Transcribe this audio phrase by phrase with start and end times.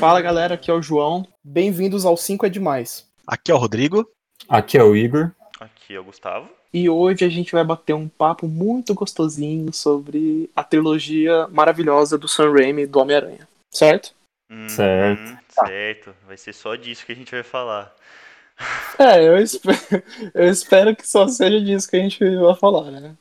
[0.00, 1.28] Fala galera, aqui é o João.
[1.44, 3.06] Bem-vindos ao 5 é Demais.
[3.26, 4.08] Aqui é o Rodrigo.
[4.48, 5.30] Aqui é o Igor.
[5.60, 6.48] Aqui é o Gustavo.
[6.72, 12.26] E hoje a gente vai bater um papo muito gostosinho sobre a trilogia maravilhosa do
[12.26, 13.46] Sam Raimi do Homem-Aranha.
[13.70, 14.14] Certo?
[14.50, 15.20] Hum, Certo.
[15.20, 15.36] hum,
[15.66, 16.14] certo.
[16.26, 17.94] Vai ser só disso que a gente vai falar.
[18.98, 20.02] É, eu espero,
[20.34, 23.14] eu espero que só seja disso que a gente vai falar, né?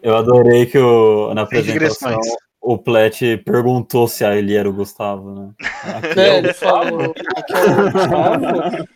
[0.00, 2.16] Eu adorei que o, na apresentação.
[2.62, 5.50] O Plet perguntou se ele era o Gustavo, né?
[5.96, 7.14] Aqui É, é o ele falou.
[7.36, 8.88] Aqui é o Gustavo.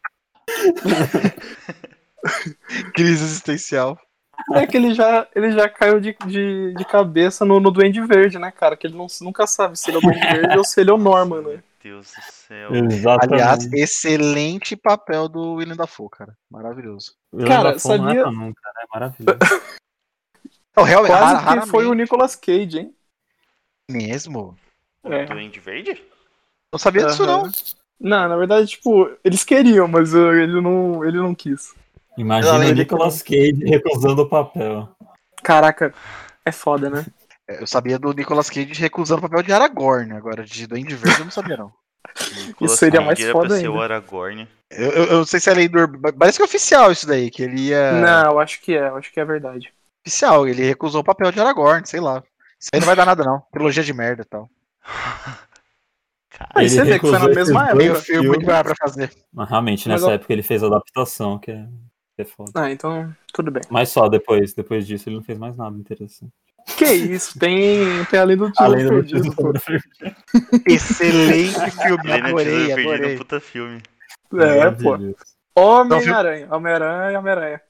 [2.94, 3.98] Crise existencial.
[4.54, 8.38] É que ele já, ele já caiu de, de, de cabeça no, no Duende Verde,
[8.38, 8.76] né, cara?
[8.76, 10.92] Que ele não, nunca sabe se ele é o Duende Verde ou se ele é
[10.92, 11.48] o Norman, né?
[11.48, 12.74] Meu Deus do céu.
[12.74, 13.42] Exatamente.
[13.42, 16.36] Aliás, excelente papel do William Dafoe, cara.
[16.50, 17.12] Maravilhoso.
[17.46, 18.82] Cara, Dafoe não é sabia- pra nunca, né?
[18.92, 19.38] Maravilhoso.
[20.76, 22.94] Não, realmente, Quase que foi o Nicolas Cage, hein?
[23.90, 24.56] Mesmo.
[25.04, 25.24] É.
[25.26, 26.02] Duende Verde?
[26.72, 27.42] Não sabia disso, Aham.
[27.44, 27.52] não.
[27.98, 31.74] Não, na verdade, tipo, eles queriam, mas uh, ele não, ele não quis.
[32.18, 34.88] Imagina Além o de- Nicolas Cage recusando o papel.
[35.42, 35.94] Caraca,
[36.44, 37.06] é foda, né?
[37.48, 40.12] Eu sabia do Nicolas Cage recusando o papel de Aragorn.
[40.12, 41.72] Agora, de Duende Verde, eu não sabia, não.
[42.46, 43.78] Nicolas seria mais foda pra ser ainda.
[43.78, 44.48] o Aragorn.
[44.70, 45.78] Eu, eu, eu não sei se é lei do...
[46.18, 47.92] Parece que é oficial isso daí, que ele ia...
[47.92, 49.72] Não, eu acho que é, eu acho que é verdade.
[50.04, 52.22] Oficial, ele recusou o papel de Aragorn, sei lá.
[52.60, 53.40] Isso aí não vai dar nada, não.
[53.52, 54.48] Trilogia de merda e tal.
[56.30, 57.74] Cara, Aí você vê que foi na mesma época.
[57.76, 59.10] Meio dois filme que vai pra fazer.
[59.32, 61.66] Mas realmente, Mas nessa eu- época ele fez a adaptação, que é,
[62.14, 62.50] que é foda.
[62.54, 63.62] Ah, então, tudo bem.
[63.70, 66.30] Mas só depois, depois disso ele não fez mais nada interessante.
[66.76, 69.52] Que isso, tem, tem além do Tesouro Além do Perdido, pô.
[70.66, 73.14] Excelente filme, não adorei, tinha perdido adorei.
[73.14, 73.76] um puta filme.
[74.34, 74.90] É, pô.
[74.90, 75.16] Maravilhoso.
[75.58, 77.60] Homem-Aranha, Homem-Aranha e Homem-Aranha.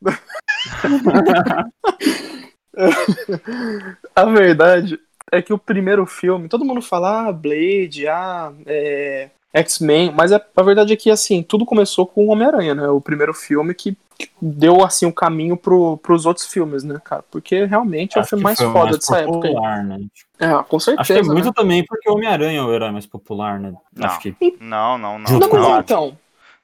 [4.15, 4.99] A verdade
[5.33, 10.41] é que o primeiro filme, todo mundo fala, ah, Blade, ah, é, X-Men, mas a,
[10.57, 12.89] a verdade é que, assim, tudo começou com o Homem-Aranha, né?
[12.89, 17.25] O primeiro filme que, que deu, assim, o caminho pro, pros outros filmes, né, cara?
[17.31, 19.49] Porque realmente é o Acho filme que mais foda mais dessa época.
[19.49, 20.01] popular, né?
[20.39, 21.01] É, com certeza.
[21.01, 21.29] Acho que é né?
[21.33, 23.73] muito também porque o Homem-Aranha é o herói mais popular, né?
[23.95, 24.07] Não.
[24.07, 25.39] Acho que Não, não, não.
[25.39, 26.17] Não, mas Não, então,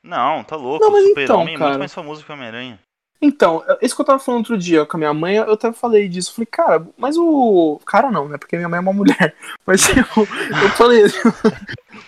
[0.05, 0.85] não tá louco.
[0.85, 1.69] Não, mas o Super-Homem então, é cara.
[1.71, 2.79] muito mais famoso que o Homem-Aranha.
[3.25, 6.09] Então, isso que eu tava falando outro dia com a minha mãe, eu até falei
[6.09, 6.35] disso.
[6.35, 7.81] Falei, cara, mas o.
[7.87, 8.37] Cara não, né?
[8.37, 9.37] Porque minha mãe é uma mulher.
[9.65, 11.05] Mas tipo, eu falei.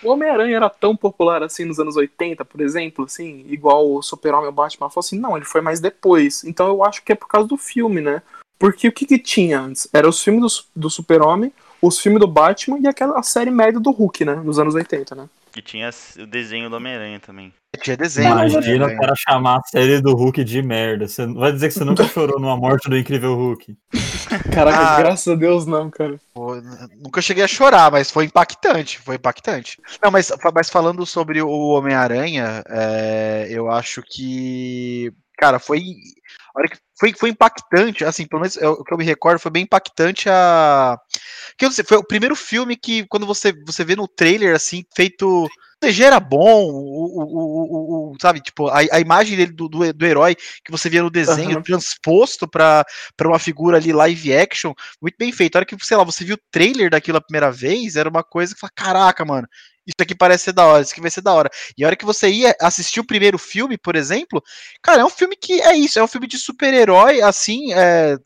[0.03, 4.47] o Homem-Aranha era tão popular assim nos anos 80, por exemplo, assim, igual o Super-Homem
[4.47, 4.85] e o Batman.
[4.85, 6.43] Ela falou assim, não, ele foi mais depois.
[6.43, 8.21] Então eu acho que é por causa do filme, né?
[8.59, 9.87] Porque o que, que tinha antes?
[9.93, 10.41] Era os filmes
[10.75, 14.35] do, do Super-Homem, os filmes do Batman e aquela série merda do Hulk, né?
[14.35, 15.29] Nos anos 80, né?
[15.55, 15.89] E tinha
[16.19, 17.53] o desenho do Homem-Aranha também.
[17.81, 18.29] Tinha desenho.
[18.29, 18.93] Imagina né?
[18.93, 21.07] o cara chamar a série do Hulk de merda.
[21.07, 23.75] Você vai dizer que você nunca chorou numa morte do incrível Hulk.
[24.53, 24.97] Caraca, Ah.
[24.97, 26.19] graças a Deus não, cara.
[26.33, 26.55] Pô,
[27.01, 29.79] Nunca cheguei a chorar, mas foi impactante, foi impactante.
[30.03, 35.81] Não, mas, mas falando sobre o Homem-Aranha, é, eu acho que, cara, foi,
[36.61, 39.63] hora que- foi, foi impactante, assim, pelo menos o que eu me recordo foi bem
[39.63, 40.97] impactante a,
[41.57, 44.83] que eu sei, foi o primeiro filme que quando você, você vê no trailer, assim,
[44.95, 45.49] feito, o
[45.83, 49.93] CG era bom, o, o, o- o- sabe, tipo, a, a imagem dele do, do,
[49.93, 51.63] do herói que você via no desenho, Aham.
[51.63, 52.85] transposto pra,
[53.17, 55.55] pra uma figura ali live action, muito bem feito.
[55.55, 58.23] A hora que, sei lá, você viu o trailer daquilo a primeira vez, era uma
[58.23, 59.47] coisa que fala, caraca, mano,
[59.85, 61.49] isso aqui parece ser da hora, isso aqui vai ser da hora.
[61.77, 64.43] E a hora que você ia assistir o primeiro filme, por exemplo,
[64.81, 68.17] cara, é um filme que é isso, é um filme de super-herói, assim, é.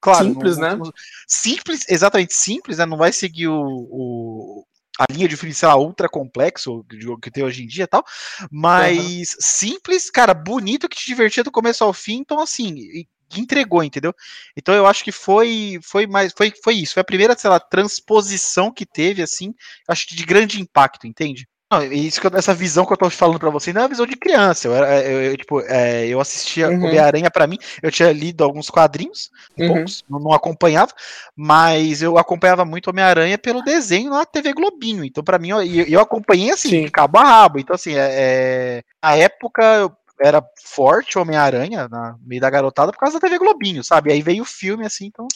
[0.00, 0.92] Claro, Simples, não- né?
[1.26, 2.86] Simples, exatamente simples, né?
[2.86, 3.58] Não vai seguir o,
[3.90, 4.64] o-
[4.98, 6.84] a linha de filme, sei lá, ultra complexo
[7.20, 8.04] que tem hoje em dia e tal,
[8.50, 13.04] mas simples, cara, bonito, que te divertia do começo ao fim, então assim,
[13.40, 14.12] entregou, entendeu?
[14.56, 17.58] Então eu acho que foi foi mais foi, foi isso, foi a primeira, sei lá,
[17.60, 19.52] transposição que teve assim,
[19.88, 21.46] acho que de grande impacto, entende?
[21.72, 23.88] Não, isso que eu- essa visão que eu tô falando pra você não é uma
[23.88, 24.68] visão de criança.
[24.68, 26.84] Eu, era- eu, eu, tipo, é, eu assistia Uhum.
[26.84, 29.66] Homem-Aranha pra mim, eu tinha lido alguns quadrinhos, Uhum.
[29.68, 30.92] poucos, não, não acompanhava,
[31.34, 35.04] mas eu acompanhava muito Homem-Aranha pelo desenho na TV Globinho.
[35.04, 36.84] Então, pra mim, eu, eu acompanhei assim, Sim.
[36.84, 37.58] de cabo a rabo.
[37.58, 43.18] Então, assim, é, é, na época era forte Homem-Aranha na meio da garotada por causa
[43.18, 44.12] da TV Globinho, sabe?
[44.12, 45.26] Aí veio o filme, assim, então.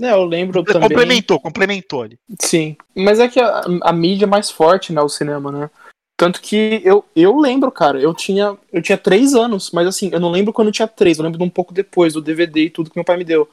[0.00, 0.88] É, eu lembro também.
[0.88, 2.18] Complementou, complementou ali.
[2.40, 5.70] Sim, mas é que a, a mídia é mais forte, né, o cinema, né?
[6.16, 10.18] Tanto que eu, eu lembro, cara, eu tinha, eu tinha três anos, mas assim, eu
[10.18, 12.70] não lembro quando eu tinha três, eu lembro de um pouco depois, do DVD e
[12.70, 13.48] tudo que meu pai me deu.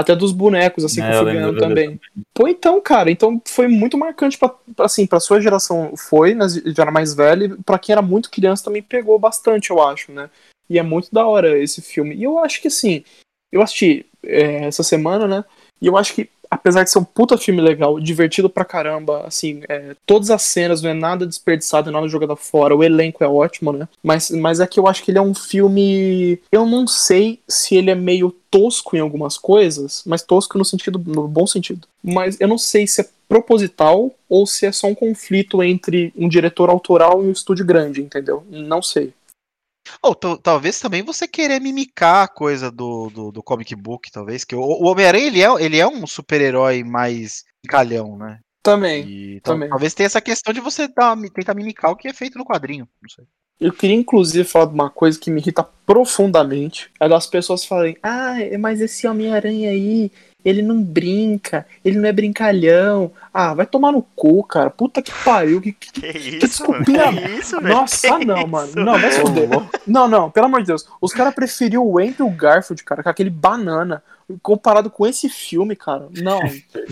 [0.00, 2.00] Até dos bonecos, assim, É, que eu fui ganhando também.
[2.32, 6.46] Pô, então, cara, então foi muito marcante pra, pra, assim, pra sua geração foi, né,
[6.48, 10.30] já era mais velho, pra quem era muito criança também pegou bastante, eu acho, né?
[10.70, 12.14] E é muito da hora esse filme.
[12.14, 13.04] E eu acho que, assim,
[13.52, 15.44] eu assisti é, essa semana, né,
[15.82, 19.62] e eu acho que apesar de ser um puta filme legal, divertido pra caramba, assim,
[19.68, 23.72] é, todas as cenas não é nada desperdiçado, nada jogado fora, o elenco é ótimo,
[23.72, 23.88] né?
[24.02, 26.40] Mas, mas é que eu acho que ele é um filme.
[26.50, 31.00] Eu não sei se ele é meio tosco em algumas coisas, mas tosco no sentido,
[31.06, 31.86] no bom sentido.
[32.02, 36.28] Mas eu não sei se é proposital ou se é só um conflito entre um
[36.28, 38.44] diretor autoral e um estúdio grande, entendeu?
[38.50, 39.12] Não sei.
[40.02, 44.44] Ou tal- talvez também você querer mimicar a coisa do, do, do comic book, talvez.
[44.44, 48.40] Que o, o Homem-Aranha ele é, ele é um super-herói mais calhão, né?
[48.62, 49.06] Também.
[49.08, 49.68] E também.
[49.68, 52.86] talvez tenha essa questão de você dar, tentar mimicar o que é feito no quadrinho.
[53.00, 53.24] Não sei.
[53.58, 56.90] Eu queria inclusive falar de uma coisa que me irrita profundamente.
[56.98, 60.10] É das pessoas falarem, ah, mas esse Homem-Aranha aí,
[60.44, 63.10] ele não brinca, ele não é brincalhão.
[63.32, 64.70] Ah, vai tomar no cu, cara.
[64.70, 65.60] Puta que pariu.
[65.60, 67.74] Que, que- Que isso, desculpinha- Que isso, velho?
[67.74, 68.48] Nossa, Que não, isso?
[68.48, 68.72] mano.
[68.76, 69.48] Não, vai se fuder.
[69.86, 70.86] Não, não, pelo amor de Deus.
[71.00, 74.02] Os caras preferiam o Andrew Garfield, cara, com aquele banana,
[74.42, 76.08] comparado com esse filme, cara.
[76.22, 76.40] Não.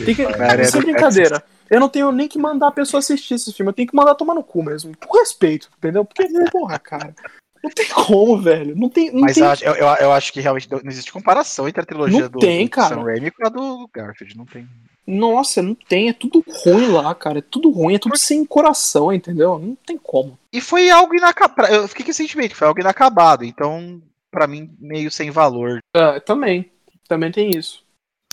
[0.04, 0.24] Tem que.
[0.26, 1.42] Cara, Isso é é- brincadeira.
[1.70, 4.14] Eu não tenho nem que mandar a pessoa assistir esse filme, eu tenho que mandar
[4.14, 4.96] tomar no cu mesmo.
[4.96, 6.02] Por respeito, entendeu?
[6.02, 7.14] Porque, porra, cara.
[7.62, 8.76] Não tem como, velho.
[8.76, 9.10] Não tem.
[9.12, 9.42] Não Mas tem...
[9.44, 12.38] eu, acho- eu, eu- acho que realmente não existe comparação entre a trilogia Não do,
[12.38, 12.94] tem, do cara.
[12.94, 14.36] Sam Raimi com a do Garfield.
[14.36, 14.68] Não tem.
[15.06, 16.08] Nossa, não tem.
[16.08, 17.38] É tudo ruim lá, cara.
[17.38, 19.58] É tudo ruim, é tudo sem coração, entendeu?
[19.58, 20.38] Não tem como.
[20.52, 21.72] E foi algo inacabado.
[21.72, 23.44] Eu fiquei com esse sentimento, foi algo inacabado.
[23.44, 25.78] Então, pra mim, meio sem valor.
[25.94, 26.70] Ah, também.
[27.08, 27.82] Também tem isso.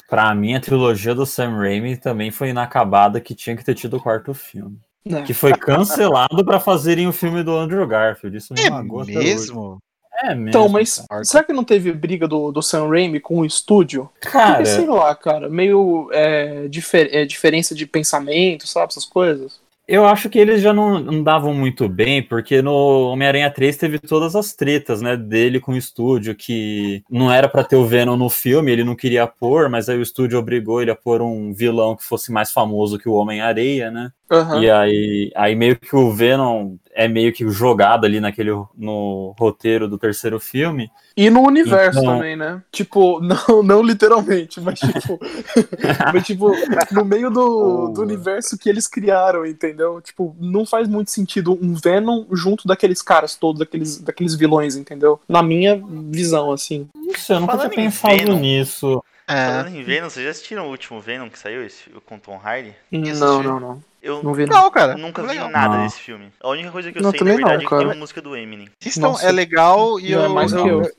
[0.09, 3.97] Pra mim, a trilogia do Sam Raimi também foi inacabada que tinha que ter tido
[3.97, 4.77] o quarto filme.
[5.05, 5.21] Né?
[5.23, 8.37] Que foi cancelado pra fazerem o filme do Andrew Garfield.
[8.37, 9.23] Isso me É magoa até hoje.
[9.27, 9.77] mesmo?
[10.23, 10.47] É mesmo.
[10.49, 11.23] Então, mas cara.
[11.25, 14.09] será que não teve briga do, do Sam Raimi com o estúdio?
[14.21, 18.87] Cara, Porque, sei lá, cara, meio é, difer- é, diferença de pensamento, sabe?
[18.91, 19.59] Essas coisas.
[19.87, 23.99] eu acho que eles já não não davam muito bem, porque no Homem-Aranha 3 teve
[23.99, 28.15] todas as tretas, né, dele com o estúdio, que não era pra ter o Venom
[28.15, 31.53] no filme, ele não queria pôr, mas aí o estúdio obrigou ele a pôr um
[31.53, 34.11] vilão que fosse mais famoso que o Homem-Areia, né?
[34.29, 34.61] Aham.
[34.61, 39.87] E aí, aí meio que o Venom é meio que jogado ali naquele no roteiro
[39.87, 40.89] do terceiro filme.
[41.15, 42.61] E no universo Então- também, né?
[42.71, 45.19] Tipo, não, não literalmente, mas tipo.
[46.13, 46.51] mas, tipo,
[46.91, 50.01] no meio do, do universo que eles criaram, entendeu?
[50.01, 55.19] Tipo, não faz muito sentido um Venom junto daqueles caras todos, daqueles, daqueles vilões, entendeu?
[55.29, 55.79] Na minha
[56.09, 56.87] visão, assim.
[56.95, 58.39] Não sei, eu nunca Falando tinha pensado Venom.
[58.39, 59.03] nisso.
[59.27, 59.47] É.
[59.47, 62.73] Falando em Venom, vocês já assistiram o último Venom que saiu, esse, com Tom Hardy?
[62.91, 63.83] Não, não, não.
[64.05, 64.61] Eu Não vi, não.
[64.61, 64.95] Não, cara.
[64.95, 65.49] nunca é vi legal.
[65.49, 65.83] nada Não.
[65.83, 66.31] desse filme.
[66.39, 67.81] A única coisa que eu Não, sei, na também não, verdade, é que cara.
[67.81, 68.69] tem uma música do Eminem.
[68.97, 69.25] Nossa.
[69.27, 70.81] é legal e Não eu, é mais eu, que eu.
[70.83, 70.91] eu,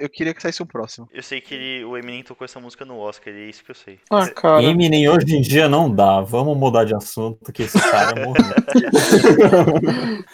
[0.00, 1.06] eu queria que saísse o próximo.
[1.12, 3.70] Eu sei que ele- o Eminem tocou essa música no Oscar, e é isso que
[3.70, 3.98] eu sei.
[4.10, 4.62] Ah, cara.
[4.62, 6.22] Eminem hoje em dia não dá.
[6.22, 8.44] Vamos mudar de assunto, que esse cara morreu.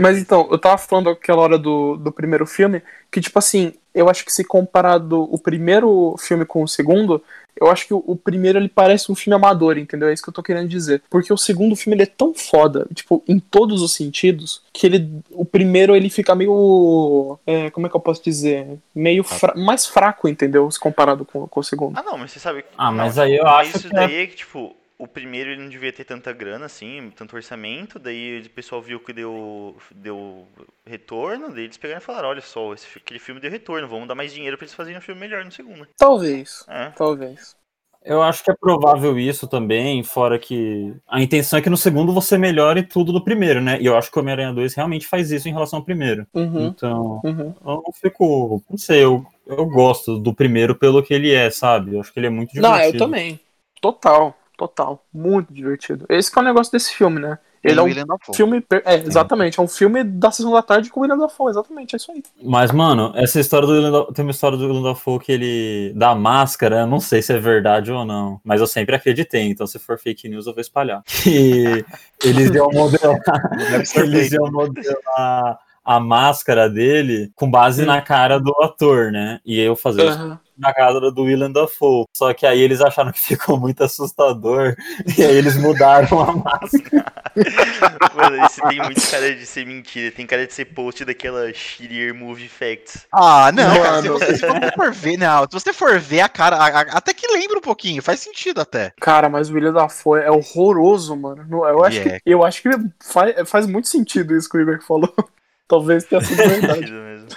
[0.00, 4.08] Mas então, eu tava falando aquela hora do, do primeiro filme, que tipo assim, eu
[4.08, 7.22] acho que se comparado o primeiro filme com o segundo,
[7.60, 10.08] eu acho que o, o primeiro ele parece um filme amador, entendeu?
[10.08, 11.02] É isso que eu tô querendo dizer.
[11.10, 15.10] Porque o segundo filme ele é tão foda, tipo, em todos os sentidos, que ele.
[15.30, 17.38] O primeiro ele fica meio.
[17.46, 18.78] é, como é que eu posso dizer?
[18.94, 20.70] Meio fra- mais fraco, entendeu?
[20.70, 21.98] Se comparado com, com o segundo.
[21.98, 22.64] Ah, não, mas você sabe.
[22.76, 25.68] Ah, mas aí eu acho isso que daí é que, tipo, o primeiro ele não
[25.68, 30.46] devia ter tanta grana, assim, tanto orçamento, daí o pessoal viu que deu, deu
[30.84, 34.16] retorno, daí eles pegaram e falaram, olha só, esse, aquele filme deu retorno, vamos dar
[34.16, 35.86] mais dinheiro pra eles fazerem um filme melhor no segundo.
[35.96, 36.64] Talvez.
[36.68, 36.90] É.
[36.90, 37.56] Talvez.
[38.04, 42.12] Eu acho que é provável isso também, fora que a intenção é que no segundo
[42.12, 43.78] você melhore tudo do primeiro, né?
[43.80, 46.26] E eu acho que o Homem-Aranha 2 realmente faz isso em relação ao primeiro.
[46.32, 46.68] Uhum.
[46.68, 47.54] Então, Uhum.
[47.60, 48.62] eu não fico.
[48.70, 51.94] Não sei, eu, eu gosto do primeiro pelo que ele é, sabe?
[51.94, 52.78] Eu acho que ele é muito divertido.
[52.78, 53.40] Não, eu também.
[53.80, 55.04] Total, total.
[55.14, 56.04] Muito divertido.
[56.10, 57.38] Esse que é o negócio desse filme, né?
[57.64, 58.36] Ele é um William Dafoe.
[58.36, 58.60] filme.
[58.60, 59.58] per- É, exatamente.
[59.58, 61.94] É um filme da sessão da tarde com o William Dafoe, exatamente.
[61.94, 62.22] É isso aí.
[62.42, 65.92] Mas, mano, essa história do Willem Da- tem uma história do Willem Dafoe que ele
[65.96, 69.66] dá máscara, eu não sei se é verdade ou não, mas eu sempre acreditei, então
[69.66, 71.02] se for fake news eu vou espalhar.
[71.22, 71.84] Que
[72.24, 73.18] eles iam modelar,
[73.96, 79.40] eles iam modelar a máscara dele com base na cara do ator, né?
[79.44, 80.38] E eu fazer isso Aham.
[80.58, 82.04] Na cara do Willem Dafoe.
[82.16, 84.74] Só que aí eles acharam que ficou muito assustador
[85.16, 87.12] e aí eles mudaram a máscara.
[88.14, 92.14] Mano, esse tem muito cara de ser mentira, tem cara de ser post daquela Shittier
[92.14, 93.06] Movie Facts.
[93.12, 94.18] Ah, não, cara, se Mano.
[94.18, 97.14] você, se você for ver, não, se você for ver a cara, a- a- até
[97.14, 98.92] que lembra um pouquinho, faz sentido até.
[99.00, 101.46] Cara, mas o William Dafoe é horroroso, mano.
[101.68, 102.20] Eu acho, Yeah.
[102.20, 102.68] que, eu acho que
[103.00, 105.12] faz, faz muito sentido isso que o Igor falou.
[105.68, 106.90] Talvez tenha sido verdade.
[106.90, 107.28] Mesmo.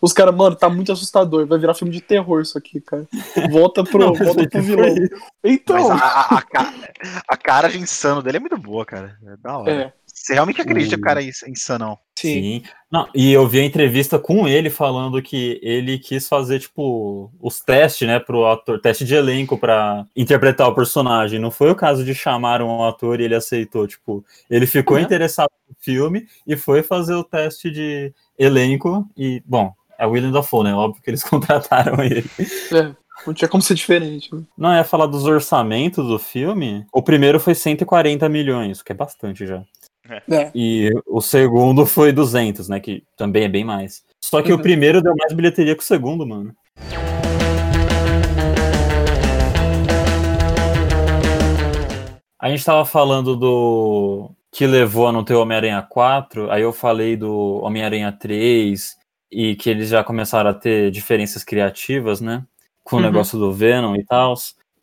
[0.00, 1.46] Os caras, mano, tá muito assustador.
[1.46, 3.06] Vai virar filme de terror isso aqui, cara.
[3.50, 4.94] Volta pro, Não, volta pro vilão.
[5.44, 5.88] Então.
[5.88, 6.74] Mas a, a, a, ca-
[7.28, 9.16] a cara de insano dele é muito boa, cara.
[9.26, 9.72] É da hora.
[9.72, 9.92] É.
[10.06, 11.96] Você realmente acredita que o cara é ins- insanão?
[12.18, 12.62] Sim.
[12.90, 17.60] Não, e eu vi a entrevista com ele falando que ele quis fazer, tipo, os
[17.60, 21.38] testes, né, pro ator, teste de elenco pra interpretar o personagem.
[21.38, 25.02] Não foi o caso de chamar um ator e ele aceitou, tipo, ele ficou É.
[25.02, 30.30] interessado no filme e foi fazer o teste de elenco e, bom, é o William
[30.30, 32.24] Dafoe, né, óbvio que eles contrataram ele.
[32.72, 32.94] É,
[33.26, 34.32] não tinha como ser diferente.
[34.34, 34.42] né?
[34.56, 39.46] Não, ia falar dos orçamentos do filme, o primeiro foi 140 milhões, que é bastante
[39.46, 39.62] já.
[40.30, 40.50] É.
[40.54, 42.80] E o segundo foi 200, né?
[42.80, 44.02] Que também é bem mais.
[44.24, 44.58] Só que Uhum.
[44.58, 46.54] o primeiro deu mais bilheteria que o segundo, mano.
[52.40, 56.72] A gente tava falando do que levou a não ter o Homem-Aranha 4, aí eu
[56.72, 58.96] falei do Homem-Aranha 3
[59.30, 62.44] e que eles já começaram a ter diferenças criativas, né?
[62.84, 63.04] Com o Uhum.
[63.04, 64.34] negócio do Venom e tal.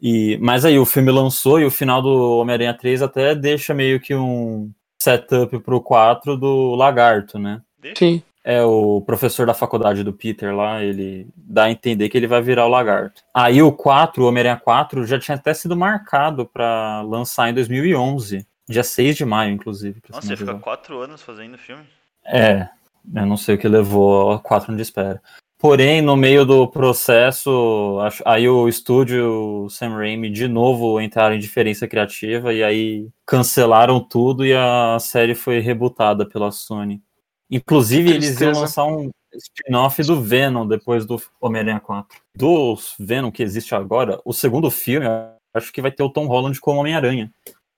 [0.02, 4.00] E, mas aí o filme lançou e o final do Homem-Aranha 3 até deixa meio
[4.00, 7.62] que um setup pro 4 do Lagarto, né?
[7.98, 8.22] Sim.
[8.44, 12.42] É o professor da faculdade do Peter lá, ele dá a entender que ele vai
[12.44, 13.24] virar o Lagarto.
[13.34, 18.46] Aí o 4, o Homem-Aranha 4, já tinha até sido marcado pra lançar em 2011.
[18.70, 20.00] Dia 6 de maio, inclusive.
[20.12, 20.60] Nossa, mais exato.
[20.60, 21.84] quatro anos fazendo filme.
[22.24, 22.68] É,
[23.14, 25.22] eu não sei o que levou a 4 anos de espera.
[25.58, 31.36] Porém, no meio do processo, acho- aí o estúdio, o Sam Raimi, de novo entraram
[31.36, 37.02] em diferença criativa e aí cancelaram tudo e a série foi rebutada pela Sony.
[37.50, 42.20] Inclusive, eles iam lançar um spin-off do Venom depois do Homem-Aranha 4.
[42.36, 45.06] Do Venom que existe agora, o segundo filme,
[45.54, 47.32] acho que vai ter o Tom Holland como Homem-Aranha.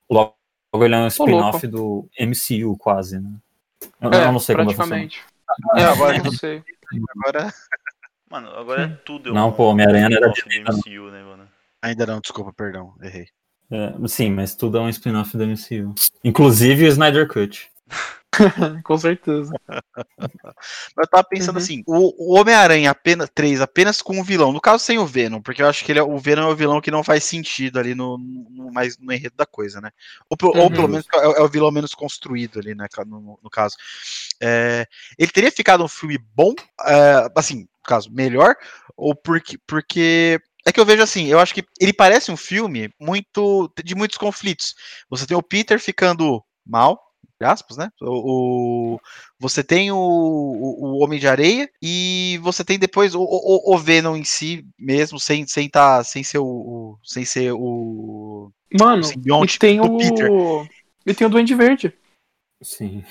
[0.10, 0.34] Logo,
[0.75, 3.31] ele é um spin-off do MCU, quase, né?
[4.01, 5.22] Eu, É, eu não sei como praticamente.
[5.75, 6.63] É, agora não sei.
[7.15, 7.53] Agora,
[8.29, 9.34] Mano, agora é tudo.
[9.34, 10.77] Não, um- pô, Homem-Aranha não era do não.
[10.77, 11.48] MCU, né, mano?
[11.81, 13.27] ainda não, desculpa, perdão, errei.
[13.72, 15.93] É, sim, mas tudo é um spin-off do MCU.
[16.24, 17.69] Inclusive o Snyder Cut.
[18.84, 19.58] Com certeza.
[20.96, 21.58] Mas eu tava pensando Uhum.
[21.58, 25.41] assim, o, o Homem-Aranha apenas 3, apenas com o vilão, no caso sem o Venom,
[25.41, 27.79] porque eu acho que ele é, o Venom é o vilão que não faz sentido
[27.79, 29.91] ali no, no, mais, no enredo da coisa, né?
[30.29, 30.72] Ou, pe- ou Uhum.
[30.72, 33.75] pelo menos é, é o vilão menos construído ali, né, no, no- caso.
[34.41, 34.86] É,
[35.17, 36.53] ele teria ficado um filme bom,
[36.86, 38.56] é, assim, no caso, melhor,
[38.96, 42.89] ou porque, porque é que eu vejo assim, eu acho que ele parece um filme
[43.00, 44.75] muito de muitos conflitos.
[45.10, 47.00] Você tem o Peter ficando mal,
[47.46, 47.89] aspas, né?
[48.01, 49.00] O, o-
[49.39, 53.77] você tem o, o, o Homem de Areia e você tem depois o, o, o
[53.77, 59.08] Venom em si mesmo, sem, sem, tá, sem ser o, o- sem ser o, Mano,
[59.08, 60.32] o e tem do Peter.
[60.32, 60.65] o.
[61.06, 61.94] E tem o Duende Verde.
[62.62, 63.03] Sim.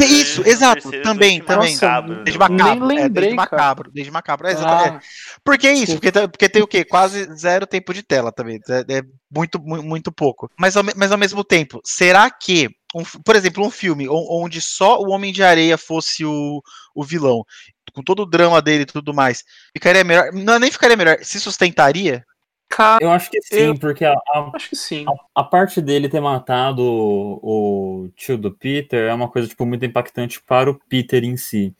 [0.00, 1.74] Isso, exato, também, também.
[1.74, 2.48] Macabro, Nossa, Desde né?
[2.48, 4.88] Nem macabro, é, lembrei, desde macabro, desde macabro, é, exato, é.
[4.88, 5.00] Ah,
[5.44, 5.92] Por que isso?
[5.94, 6.84] Porque, tem- porque tem o quê?
[6.84, 8.58] Quase zero tempo de tela também.
[8.68, 10.50] É, é muito, mu- muito pouco.
[10.58, 15.00] Mas ao, mas ao mesmo tempo, será que, um por exemplo, um filme onde só
[15.00, 16.62] o Homem de Areia fosse o,
[16.94, 17.44] o vilão,
[17.92, 20.32] com todo o drama dele e tudo mais, ficaria melhor?
[20.32, 21.18] Não, nem ficaria melhor.
[21.22, 22.24] Se sustentaria?
[22.68, 25.04] cara, Eu acho que sim, Eu- porque a, a, acho que sim.
[25.34, 29.84] a parte dele ter matado o, o tio do Peter é uma coisa tipo, muito
[29.84, 31.74] impactante para o Peter em si.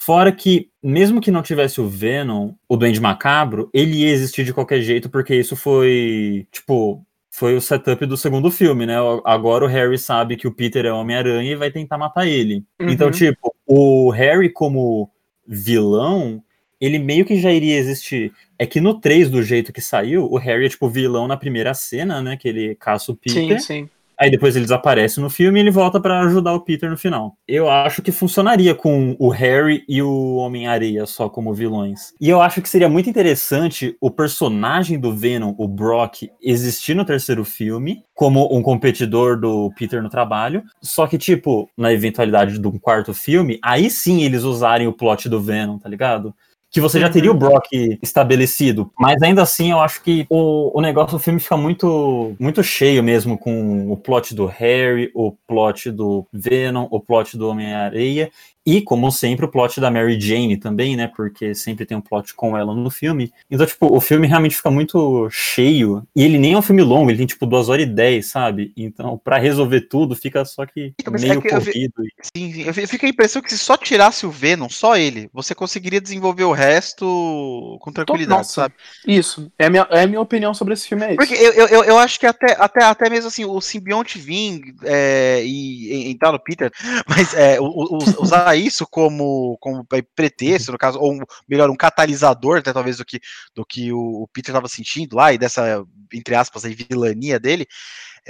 [0.00, 4.54] Fora que, mesmo que não tivesse o Venom, o Duende Macabro, ele ia existir de
[4.54, 7.04] qualquer jeito, porque isso foi, tipo,
[7.38, 8.96] foi o setup do segundo filme, né?
[9.24, 12.64] Agora o Harry sabe que o Peter é Homem-Aranha e vai tentar matar ele.
[12.80, 12.88] Uhum.
[12.88, 15.08] Então, tipo, o Harry como
[15.46, 16.42] vilão,
[16.80, 18.32] ele meio que já iria existir.
[18.58, 21.72] É que no 3, do jeito que saiu, o Harry é tipo vilão na primeira
[21.74, 22.36] cena, né?
[22.36, 23.60] Que ele caça o Peter.
[23.60, 23.90] Sim, sim.
[24.18, 27.36] Aí depois ele desaparece no filme e ele volta pra ajudar o Peter no final.
[27.46, 32.12] Eu acho que funcionaria com o Harry e o Homem-Areia só como vilões.
[32.20, 37.04] E eu acho que seria muito interessante o personagem do Venom, o Brock, existir no
[37.04, 40.64] terceiro filme como um competidor do Peter no trabalho.
[40.82, 45.28] Só que, tipo, na eventualidade de um quarto filme, aí sim eles usarem o plot
[45.28, 46.34] do Venom, tá ligado?
[46.70, 47.12] Que você já Uhum.
[47.12, 47.66] teria o Brock
[48.02, 48.90] estabelecido.
[48.98, 53.02] Mas ainda assim, eu acho que o, o negócio do filme fica muito, muito cheio
[53.02, 58.30] mesmo com o plot do Harry, o plot do Venom, o plot do Homem-Areia.
[58.70, 61.08] E, como sempre, o plot da Mary Jane também, né?
[61.16, 63.32] Porque sempre tem um plot com ela no filme.
[63.50, 66.02] Então, tipo, o filme realmente fica muito cheio.
[66.14, 68.72] E ele nem é um filme longo, ele tem, tipo, 2 horas e 10, sabe?
[68.76, 71.94] Então, pra resolver tudo, fica só que Então, mas é meio que eu vi- corrido.
[72.36, 72.62] Sim, sim.
[72.62, 75.54] Eu fi- eu fico a impressão que se só tirasse o Venom, só ele, você
[75.54, 78.74] conseguiria desenvolver o resto com tranquilidade, Nossa, sabe?
[79.06, 79.50] Isso.
[79.58, 81.16] É a, minha, é a minha opinião sobre esse filme, é isso.
[81.16, 85.42] Porque eu, eu, eu- acho que até, até, até mesmo assim, o simbionte vir é,
[85.44, 86.70] e e entrar no Peter,
[87.08, 91.70] mas é, o- o- us- usar isso como, como pretexto, no caso, ou um- melhor,
[91.70, 93.20] um catalisador, até talvez, do que,
[93.54, 97.66] do que o, o Peter estava sentindo lá, e dessa, entre aspas, aí, vilania dele,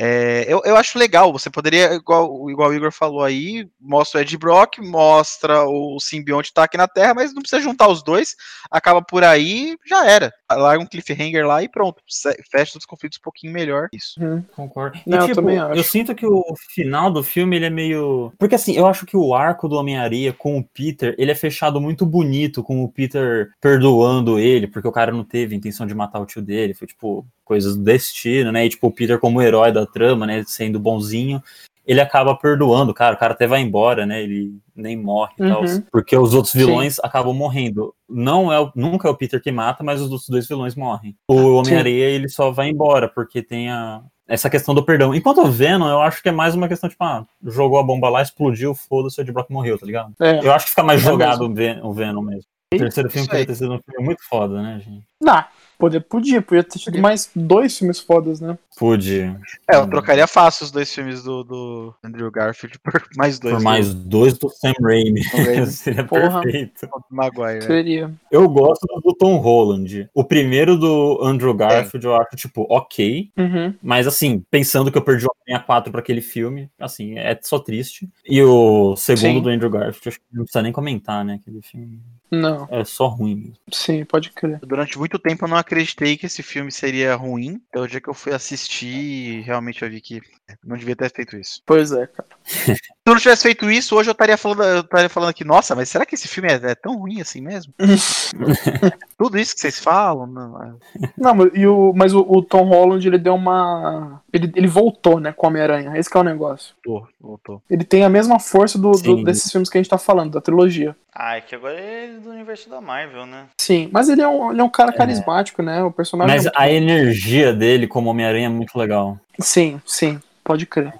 [0.01, 4.23] É, eu, eu acho legal, você poderia, igual, igual o Igor falou aí, mostra o
[4.23, 8.37] Ed Brock, mostra o simbionte tá aqui na Terra, mas não precisa juntar os dois,
[8.71, 10.33] acaba por aí, já era.
[10.49, 12.01] Larga um cliffhanger lá e pronto,
[12.49, 13.89] fecha os conflitos um pouquinho melhor.
[13.93, 14.23] Isso.
[14.23, 15.01] Hum, concordo.
[15.05, 15.75] Não, e, eu tipo, também acho.
[15.75, 18.33] eu sinto que o final do filme ele é meio.
[18.39, 21.81] Porque assim, eu acho que o arco do Homem-Areia com o Peter, ele é fechado
[21.81, 26.21] muito bonito, com o Peter perdoando ele, porque o cara não teve intenção de matar
[26.21, 28.67] o tio dele, foi tipo coisas do destino, né?
[28.67, 30.45] E tipo, o Peter como herói da trama, né?
[30.47, 31.43] Sendo bonzinho.
[31.87, 33.15] Ele acaba perdoando, cara.
[33.15, 34.23] O cara até vai embora, né?
[34.23, 35.63] Ele nem morre e tal.
[35.65, 35.83] Uhum.
[35.91, 37.95] Porque os outros vilões acabam morrendo.
[38.07, 41.17] Não é o- nunca é o Peter que mata, mas os outros dois vilões morrem.
[41.27, 45.15] O Homem-Areia, ele só vai embora, porque tem a, essa questão do perdão.
[45.15, 48.11] Enquanto o Venom, eu acho que é mais uma questão, tipo, ah, jogou a bomba
[48.11, 50.13] lá, explodiu, foda-se, o Ed Brock morreu, tá ligado?
[50.21, 50.45] É.
[50.47, 51.53] Eu acho que fica mais É jogado mesmo.
[51.53, 52.43] o Ven- o Venom mesmo.
[52.75, 55.07] O terceiro filme poderia ter sido um filme muito foda, né, gente?
[55.23, 55.43] Não,
[55.79, 57.03] podia, podia, podia ter tido Podia.
[57.03, 58.59] mais dois filmes fodas, né?
[58.77, 59.21] Pude.
[59.69, 63.55] É, eu trocaria fácil os dois filmes do, do Andrew Garfield por mais dois.
[63.55, 65.23] Por do- mais dois do Sam Raimi.
[65.67, 66.43] Seria Porra.
[66.43, 66.89] perfeito.
[67.11, 67.55] Maguire.
[67.61, 67.61] né?
[67.63, 68.15] Seria.
[68.31, 70.09] Eu gosto do Tom Holland.
[70.15, 73.31] O primeiro do Andrew Garfield eu acho, tipo, ok.
[73.37, 73.75] Uhum.
[73.83, 77.59] Mas, assim, pensando que eu perdi o Homem-Aranha 4 pra aquele filme, assim, é só
[77.59, 78.09] triste.
[78.25, 79.43] E o segundo Sim.
[79.43, 81.41] do Andrew Garfield, acho que não precisa nem comentar, né?
[81.43, 83.57] Aquele filme Não, é só ruim mesmo.
[83.73, 84.59] sim, pode crer.
[84.61, 87.61] Durante muito tempo eu não acreditei que esse filme seria ruim.
[87.69, 90.21] Então, o dia que eu fui assistir, realmente eu vi que
[90.65, 91.63] não devia ter feito isso.
[91.65, 92.29] Pois é, cara.
[93.09, 95.75] Se eu não tivesse feito isso, hoje eu estaria falando, eu estaria falando aqui, nossa,
[95.75, 97.73] mas será que esse filme é, é tão ruim assim mesmo?
[99.17, 102.65] Tudo isso que vocês falam, não, é- Não, mas, e o, mas o, o Tom
[102.65, 104.21] Holland, ele deu uma.
[104.31, 105.95] Ele, ele voltou, né, com o Homem-Aranha.
[105.97, 106.75] Esse que é o negócio.
[106.85, 107.63] voltou, voltou.
[107.71, 110.41] Ele tem a mesma força do, do- desses filmes que a gente tá falando, da
[110.43, 110.95] trilogia.
[111.15, 113.47] Ah, é que agora é do universo da Marvel, né?
[113.59, 115.83] Sim, mas ele é um, ele é um cara carismático, né?
[115.83, 116.37] O personagem.
[116.37, 119.19] Mas é a energia dele como Homem-Aranha é muito legal.
[119.41, 120.93] Sim, sim, pode crer.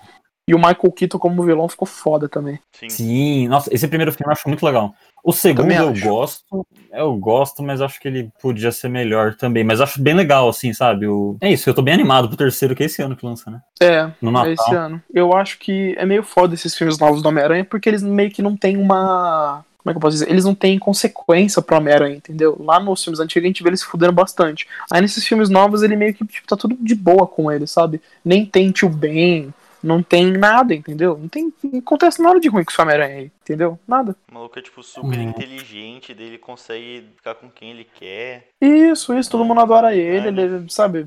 [0.49, 2.59] E o Michael Keaton como vilão ficou foda também.
[2.73, 2.89] Sim.
[2.89, 4.95] Sim, nossa, esse primeiro filme eu acho muito legal.
[5.23, 9.63] O segundo eu gosto, eu gosto, mas acho que ele podia ser melhor também.
[9.63, 11.07] Mas acho bem legal, assim, sabe?
[11.07, 11.37] O...
[11.43, 13.61] É isso, eu tô bem animado pro terceiro, que é esse ano que lança, né?
[13.79, 14.53] É, No é Natal.
[14.53, 15.03] esse ano.
[15.13, 18.41] Eu acho que é meio foda esses filmes novos do Homem-Aranha, porque eles meio que
[18.41, 19.65] não têm uma.
[19.83, 20.31] Como é que eu posso dizer?
[20.31, 22.57] Eles não têm consequência pro Homem-Aranha, entendeu?
[22.61, 24.67] Lá nos filmes antigos a gente vê eles se fudendo bastante.
[24.91, 28.01] Aí nesses filmes novos ele meio que tipo, tá tudo de boa com ele, sabe?
[28.25, 31.17] Nem tem tio Ben, não tem nada, entendeu?
[31.19, 31.53] Não tem.
[31.63, 33.79] Não acontece nada de ruim com o Homem-Aranha aí, entendeu?
[33.87, 34.17] Nada.
[34.31, 35.23] O maluco é, tipo, super Hum.
[35.23, 38.49] inteligente, dele consegue ficar com quem ele quer.
[38.61, 41.07] Isso, isso, todo mundo adora ele, ele, sabe?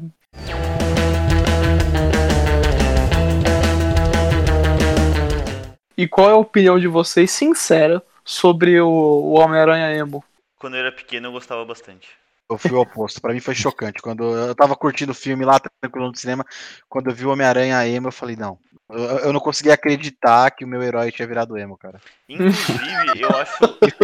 [5.98, 10.24] E qual é a opinião de vocês, sincera, sobre o, o Homem-Aranha Emo?
[10.58, 12.10] Quando eu era pequeno, eu gostava bastante.
[12.52, 13.22] Eu fui o oposto.
[13.22, 14.02] Pra mim foi chocante.
[14.02, 16.46] Quando eu tava curtindo o filme lá, tranquilo no cinema,
[16.90, 18.60] quando eu vi o Homem-Aranha emo, eu falei, não.
[18.90, 22.02] Eu, eu não conseguia acreditar que o meu herói tinha virado emo, cara.
[22.28, 23.54] Inclusive, eu acho.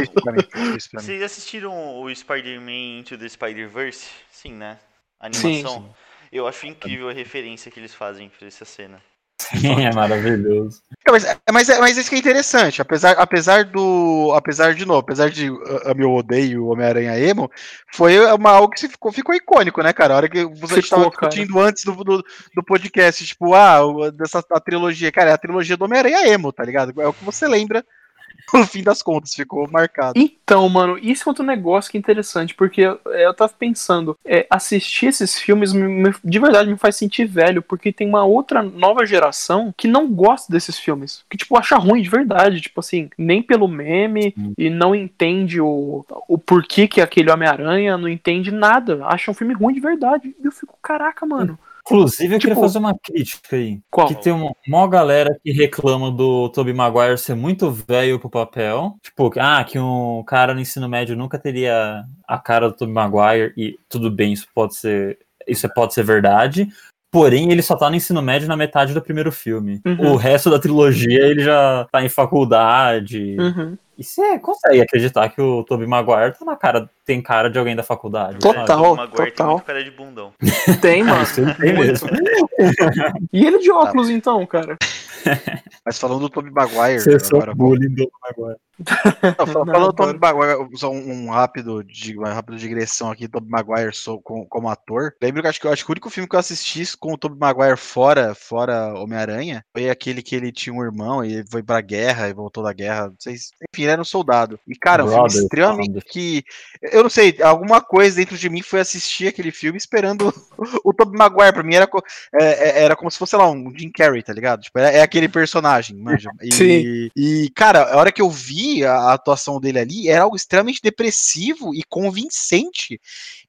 [0.02, 0.78] Isso pra mim.
[0.78, 1.06] Isso pra mim.
[1.06, 4.08] Vocês assistiram o Spider-Man Into the Spider-Verse?
[4.32, 4.80] Sim, né?
[5.20, 5.94] A Sim, animação.
[6.32, 9.02] Eu acho incrível a referência que eles fazem pra essa cena.
[9.64, 10.82] é maravilhoso.
[11.00, 14.34] Então, Mas, é- mas, é- mas isso que é interessante, apesar, apesar do.
[14.36, 17.50] Apesar de novo, apesar de uh, meu odeio o Homem-Aranha Emo,
[17.94, 20.14] foi uma, algo que se ficou, ficou icônico, né, cara?
[20.14, 21.30] A hora que você estava cara.
[21.30, 22.24] discutindo antes do, do,
[22.56, 23.80] do podcast, tipo, ah,
[24.12, 27.00] dessa a trilogia, cara, é a trilogia do Homem-Aranha Emo, tá ligado?
[27.00, 27.86] É o que você lembra,
[28.54, 30.14] no fim das contas, ficou marcado.
[30.18, 34.48] Então, mano, isso é outro negócio que é interessante, porque eu, eu tava pensando, é,
[34.50, 38.64] assistir esses filmes me- me- de verdade me faz sentir velho, porque tem uma outra
[38.64, 43.10] nova geração que não gosta desses filmes, que, tipo, acha ruim de verdade, tipo assim,
[43.18, 44.54] nem pelo meme, Hum.
[44.58, 49.34] e não entende o, o porquê que é aquele Homem-Aranha, não entende nada, acha um
[49.34, 51.60] filme ruim de verdade, e eu fico, caraca, mano.
[51.88, 53.80] Inclusive, eu queria Tipo- fazer uma crítica aí.
[53.90, 54.08] Qual?
[54.08, 58.96] Que tem uma maior galera que reclama do Tobey Maguire ser muito velho pro papel.
[59.02, 63.54] Tipo, ah, que um cara no ensino médio nunca teria a cara do Tobey Maguire.
[63.58, 65.18] E tudo bem, isso pode ser.
[65.48, 66.68] Isso pode ser verdade.
[67.10, 69.80] Porém, ele só tá no ensino médio na metade do primeiro filme.
[69.86, 70.12] Uhum.
[70.12, 73.38] O resto da trilogia ele já tá em faculdade.
[73.40, 73.78] Uhum.
[73.98, 77.76] E você consegue acreditar que o Tobey Maguire tá na cara, tem cara de alguém
[77.76, 78.38] da faculdade.
[78.38, 78.66] Total.
[78.66, 78.98] sabe?
[78.98, 79.52] Maguire tem total.
[79.54, 80.34] muito cara de bundão.
[80.82, 81.26] Tem, mano.
[81.60, 82.06] tem Muito.
[82.06, 82.10] mesmo.
[83.34, 84.78] E ele de óculos, então, cara?
[85.86, 88.58] Mas falando do Tobey Maguire, Você só agora, bullying do agora.
[88.80, 93.10] Não, fal- Não, falando do Tobey Maguire, só um, um rápido, de, uma rápida digressão
[93.12, 95.14] aqui, Tobey Maguire sou, com- como ator.
[95.22, 97.14] Lembro que eu acho que eu acho que o único filme que eu assisti com
[97.14, 101.46] o Tobey Maguire fora, fora Homem-Aranha foi aquele que ele tinha um irmão e ele
[101.50, 103.08] foi pra guerra e voltou da guerra.
[103.08, 104.60] Não sei se, enfim, ele era um soldado.
[104.68, 106.44] E, cara, um filme extremamente que.
[106.82, 110.32] Eu não sei, alguma coisa dentro de mim foi assistir aquele filme esperando
[110.84, 111.54] o Tobey Maguire.
[111.54, 111.90] Pra mim era,
[112.34, 114.62] é- é- era como se fosse, sei lá, um Jim Carrey, tá ligado?
[114.62, 116.30] Tipo, é, é aquele personagem, manja.
[116.42, 117.10] E, Sim.
[117.16, 120.82] e, cara, a hora que eu vi a, a atuação dele ali, era algo extremamente
[120.82, 123.00] depressivo e convincente.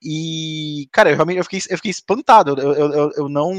[0.03, 2.59] E, cara, eu realmente eu fiquei, eu fiquei espantado.
[2.61, 3.53] Eu, eu, eu, não,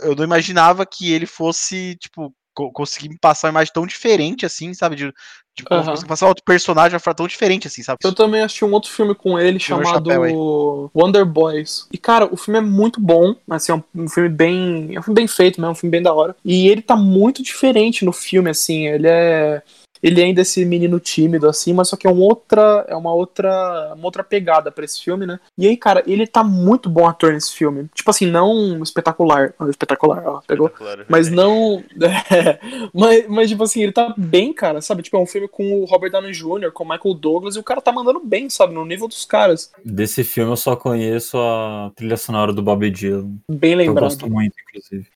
[0.00, 4.46] eu não imaginava que ele fosse, tipo, co- conseguir me passar uma imagem tão diferente
[4.46, 4.96] assim, sabe?
[4.96, 5.12] De,
[5.56, 5.90] de Aham.
[5.90, 7.98] conseguir passar outro personagem tão diferente assim, sabe?
[8.02, 10.90] Eu também assisti um outro filme com ele chamado chapéu.
[10.94, 11.86] Wonder Boys.
[11.92, 13.34] E, cara, o filme é muito bom.
[13.50, 14.94] Assim, é um, filme bem.
[14.94, 15.66] É um filme bem feito, né?
[15.66, 16.36] É um filme bem da hora.
[16.44, 18.86] E ele tá muito diferente no filme, assim.
[18.86, 19.62] Ele é.
[20.02, 23.12] Ele é ainda esse menino tímido, assim, mas só que é uma outra, é uma
[23.14, 25.38] outra, uma outra pegada pra esse filme, né?
[25.56, 27.88] E aí, cara, ele tá muito bom ator nesse filme.
[27.94, 29.54] Tipo assim, não espetacular.
[29.58, 30.66] Ah, Espetacular, ó, pegou.
[30.66, 31.06] Espetacular.
[31.08, 31.82] Mas não.
[32.30, 32.58] é,
[32.92, 35.02] mas, mas, tipo assim, ele tá bem, cara, sabe?
[35.02, 37.62] Tipo, é um filme com o Robert Downey Jr., com o Michael Douglas, e o
[37.62, 38.74] cara tá mandando bem, sabe?
[38.74, 39.70] No nível dos caras.
[39.84, 43.30] Desse filme eu só conheço a trilha sonora do Bob Dylan.
[43.48, 44.04] Bem Que eu lembrado.
[44.04, 45.06] gosto muito, inclusive.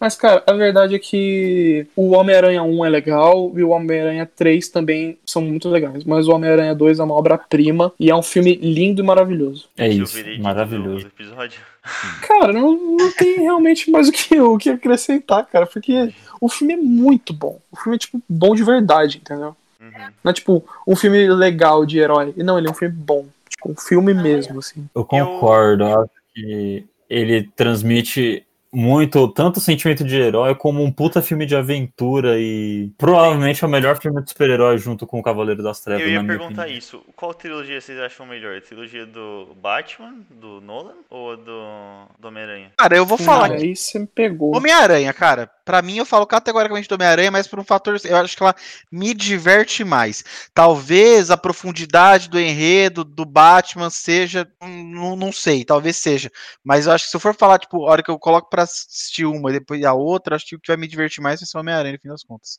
[0.00, 4.66] Mas, cara, a verdade é que o Homem-Aranha 1 é legal e o Homem-Aranha 3
[4.70, 6.04] também são muito legais.
[6.04, 9.68] Mas o Homem-Aranha 2 é uma obra-prima e é um filme lindo e maravilhoso.
[9.76, 11.06] É isso, maravilhoso.
[12.26, 16.74] Cara, não, não tem realmente mais o que, o que acrescentar, cara, porque o filme
[16.74, 17.58] é muito bom.
[17.72, 19.56] O filme é, tipo, bom de verdade, entendeu?
[19.80, 19.90] Uhum.
[20.22, 22.34] Não é, tipo, um filme legal de herói.
[22.36, 23.26] Não, ele é um filme bom.
[23.48, 24.86] Tipo, um filme mesmo, assim.
[24.94, 30.92] Eu concordo, eu acho que ele transmite muito, tanto o sentimento de herói como um
[30.92, 35.22] puta filme de aventura e provavelmente é o melhor filme de super-herói junto com o
[35.22, 36.78] Cavaleiro das Trevas, Eu ia na minha perguntar opinião.
[36.78, 37.02] isso.
[37.16, 38.56] Qual trilogia vocês acham melhor?
[38.56, 42.72] A trilogia do Batman, do Nolan ou do, do Homem-Aranha?
[42.78, 44.56] Cara, eu vou falar Ah, que aí você me pegou.
[44.56, 48.36] Homem-Aranha, cara, pra mim eu falo categoricamente do Homem-Aranha, mas por um fator, eu acho
[48.36, 48.54] que ela
[48.90, 50.24] me diverte mais.
[50.54, 56.30] Talvez a profundidade do enredo do Batman seja, hum, não, não sei, talvez seja,
[56.62, 58.59] mas eu acho que se eu for falar, tipo, a hora que eu coloco pra
[58.62, 61.46] assistir uma e depois a outra, acho que o que vai me divertir mais vai
[61.46, 62.58] ser o Homem-Aranha, no fim das contas.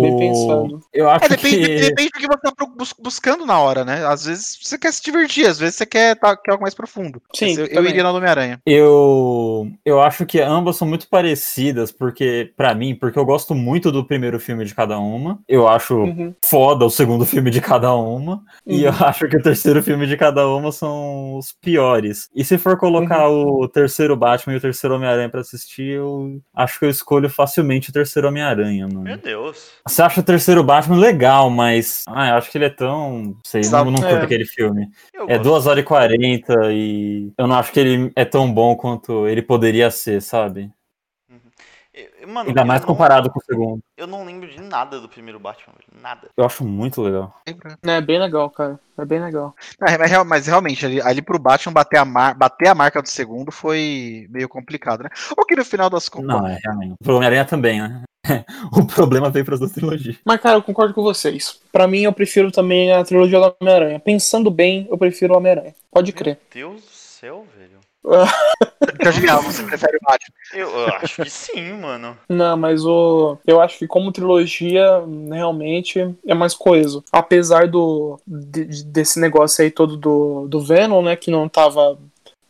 [0.00, 0.80] Bem O- pensado.
[0.92, 2.66] Eu acho É, depende, que depende do que você tá
[2.98, 4.04] buscando na hora, né?
[4.06, 7.20] Às vezes você quer se divertir, às vezes você quer, tá, quer algo mais profundo.
[7.34, 8.60] Sim, eu, eu iria na Homem-Aranha.
[8.66, 13.90] eu eu acho que ambas são muito parecidas porque pra mim, porque eu gosto muito
[13.92, 15.40] do primeiro filme de cada uma.
[15.48, 16.34] Eu acho Uhum.
[16.44, 18.42] foda o segundo filme de cada uma.
[18.66, 19.04] E eu Uhum.
[19.04, 22.28] acho que o terceiro filme de cada uma são os piores.
[22.34, 23.62] E se for colocar Uhum.
[23.62, 27.90] o terceiro Batman e o terceiro Homem-Aranha pra assistir, eu acho que eu escolho facilmente
[27.90, 29.16] o terceiro Homem-Aranha, Meu mano.
[29.18, 29.70] Deus.
[29.86, 32.04] Você acha o terceiro Batman legal, mas.
[32.08, 33.36] Ah, eu acho que ele é tão.
[33.44, 34.10] Sei, não, Sabe, não é.
[34.10, 34.88] curto aquele filme.
[35.14, 35.42] Eu É gosto.
[35.44, 39.42] 2 horas e 40 e eu não acho que ele é tão bom quanto ele
[39.42, 40.70] poderia ser, sabe?
[41.92, 43.80] Eu- Mano, Ainda mais não- comparado com o segundo.
[43.96, 46.02] Eu não lembro de nada do primeiro Batman, velho.
[46.02, 46.28] Nada.
[46.36, 47.34] Eu acho muito legal.
[47.82, 48.78] É bem legal, cara.
[48.96, 49.54] É bem legal.
[49.88, 53.08] É, mas, mas realmente, ali, ali pro Batman bater a, mar- bater a marca do
[53.08, 55.08] segundo foi meio complicado, né?
[55.36, 56.28] O que no final das contas.
[56.28, 56.94] Não, é realmente.
[57.04, 58.02] O Homem-Aranha também, né?
[58.72, 60.16] o problema veio para as duas trilogias.
[60.24, 61.58] Mas, cara, eu concordo com vocês.
[61.72, 63.98] Pra mim, eu prefiro também a trilogia do Homem-Aranha.
[63.98, 65.74] Pensando bem, eu prefiro o Homem-Aranha.
[65.90, 66.38] Pode crer.
[66.54, 67.59] Meu Deus do céu, velho.
[68.02, 70.34] Então, genial, você prefere o Batman.
[70.54, 72.16] Eu, acho que sim, mano.
[72.28, 73.36] Não, mas o.
[73.46, 77.04] Eu acho que como trilogia, realmente, é mais coeso.
[77.12, 78.18] Apesar do.
[78.26, 81.14] de- desse negócio aí todo do, do Venom, né?
[81.16, 81.98] Que não tava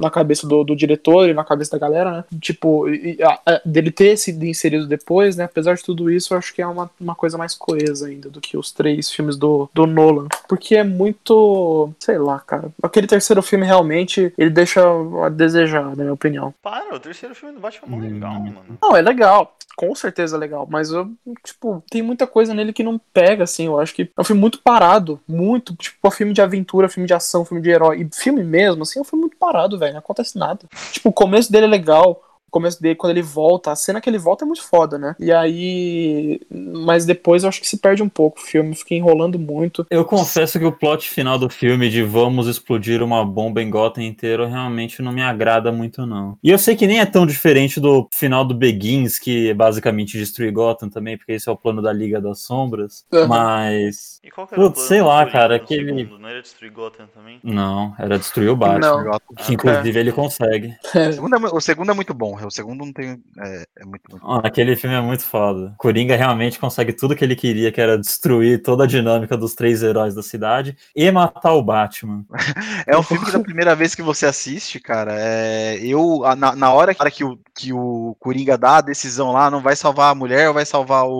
[0.01, 2.25] na cabeça do, do diretor e na cabeça da galera, né?
[2.41, 5.45] Tipo, e- a- a- dele ter sido inserido depois, né?
[5.45, 8.41] Apesar de tudo isso, eu acho que é uma, uma coisa mais coesa ainda do
[8.41, 10.27] que os três filmes do, do Nolan.
[10.49, 11.91] Porque é muito.
[11.99, 12.71] sei lá, cara.
[12.83, 14.81] Aquele terceiro filme realmente ele deixa
[15.25, 16.55] a desejar, na minha opinião.
[16.63, 18.45] Para, o terceiro filme do Batman é legal, Hum.
[18.45, 18.79] mano.
[18.83, 19.55] Não, é legal.
[19.77, 20.67] Com certeza é legal.
[20.71, 21.11] Mas eu,
[21.45, 23.65] tipo, tem muita coisa nele que não pega, assim.
[23.67, 25.19] Eu acho que é um filme muito parado.
[25.27, 25.75] Muito.
[25.75, 28.03] Tipo, é filme de aventura, filme de ação, filme de herói.
[28.03, 29.90] E filme mesmo, assim, é um filme muito parado, velho.
[29.93, 30.61] Não acontece nada.
[30.93, 32.23] Tipo, o começo dele é legal.
[32.51, 35.15] Começo dele, quando ele volta, a cena que ele volta é muito foda, né?
[35.19, 36.41] E aí.
[36.51, 39.87] Mas depois eu acho que se perde um pouco o filme, fica enrolando muito.
[39.91, 44.03] Eu confesso que o plot final do filme de vamos explodir uma bomba em Gotham
[44.03, 46.37] inteiro realmente não me agrada muito, não.
[46.43, 50.19] E eu sei que nem é tão diferente do final do Begins, que é basicamente
[50.19, 53.05] destruir Gotham também, porque esse é o plano da Liga das Sombras.
[53.13, 53.27] Uhum.
[53.29, 54.19] Mas.
[54.23, 56.19] E qual que era o Putz, plano sei lá, cara, aquele- segundo?
[56.19, 57.39] Não era destruir Gotham também?
[57.43, 59.05] Não, era destruir o Batman.
[59.05, 59.21] Não.
[59.37, 60.75] Que inclusive ele consegue.
[60.85, 62.35] O segundo, é, o segundo é muito bom.
[62.47, 63.21] O segundo não tem.
[63.39, 64.03] É, é muito,
[64.45, 65.75] Aquele filme é muito foda.
[65.79, 69.83] Coringa realmente consegue tudo que ele queria, que era destruir toda a dinâmica dos três
[69.83, 72.25] heróis da cidade e matar o Batman.
[72.87, 76.73] É um filme que da primeira vez que você assiste, cara, é, eu, na, na
[76.73, 80.49] hora que o, que o Coringa dá a decisão lá, não vai salvar a mulher
[80.49, 81.11] ou vai salvar o,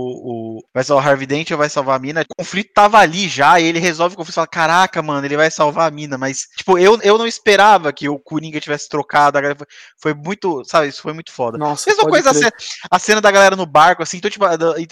[0.59, 3.29] o- vai salvar o Harvey Dent ou vai salvar a mina, o conflito tava ali
[3.29, 6.17] já, e ele resolve o conflito e fala, caraca, mano, ele vai salvar a mina,
[6.19, 9.39] mas, tipo, eu, eu não esperava que o Coringa tivesse trocado,
[10.01, 11.59] foi muito, sabe, isso foi muito foda.
[11.59, 12.53] Nossa, Mesma coisa a cena,
[12.91, 14.45] a cena da galera no barco, assim, então, tipo,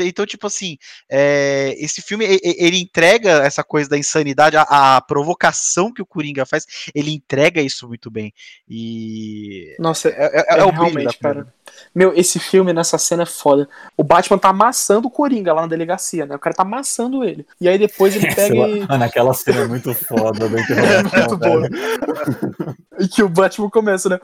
[0.05, 0.77] então, tipo assim,
[1.11, 6.45] é, esse filme, ele entrega essa coisa da insanidade, a, a provocação que o Coringa
[6.47, 8.33] faz, ele entrega isso muito bem.
[8.69, 9.77] E.
[9.79, 11.47] Nossa, É, é- é É, o realmente, cara.
[11.95, 13.69] Meu, esse filme nessa cena é foda.
[13.97, 16.35] O Batman tá amassando o Coringa lá na delegacia, né?
[16.35, 17.47] O cara tá amassando ele.
[17.61, 18.87] E aí depois ele pega e.
[18.87, 21.69] Mano, aquela cena é muito foda da É muito boa.
[23.01, 24.19] E que o Batman começa, né?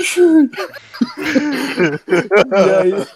[0.00, 0.20] She?
[2.52, 3.06] e, aí,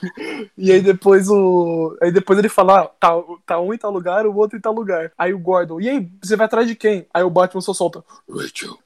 [0.57, 1.97] e aí depois o.
[2.03, 3.11] Aí depois ele fala, ah, tá,
[3.47, 5.13] tá um em tal lugar, o outro em tal lugar.
[5.17, 7.07] Aí o Gordon, e aí, você vai atrás de quem?
[7.13, 8.05] Aí o Batman só solta.
[8.29, 8.77] Rachel.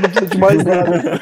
[0.00, 1.20] Não precisa de mais nada.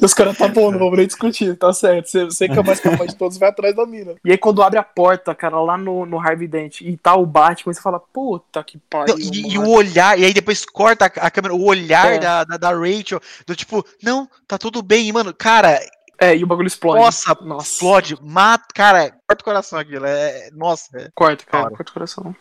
[0.00, 2.08] Os caras, tá bom, não vamos nem discutir, tá certo.
[2.08, 4.14] Você, você que é o mais capaz de todos, vai atrás da mina.
[4.24, 7.24] E aí, quando abre a porta, cara, lá no, no Harvey Dent, e tá o
[7.24, 9.14] Batman, você fala, puta que pariu.
[9.14, 12.18] Não, e, e o olhar, e aí depois corta a, a câmera, o olhar É.
[12.18, 12.70] da, da, da
[13.02, 15.78] Rachel, do tipo, não, tá tudo bem, mano, cara,
[16.20, 17.00] É, e o bagulho explode.
[17.02, 17.72] nossa, Nossa.
[17.72, 21.08] explode, mata, cara, corta o coração aquilo, é, nossa, é.
[21.14, 21.76] Corta, cara, Cara.
[21.76, 22.36] corta o coração.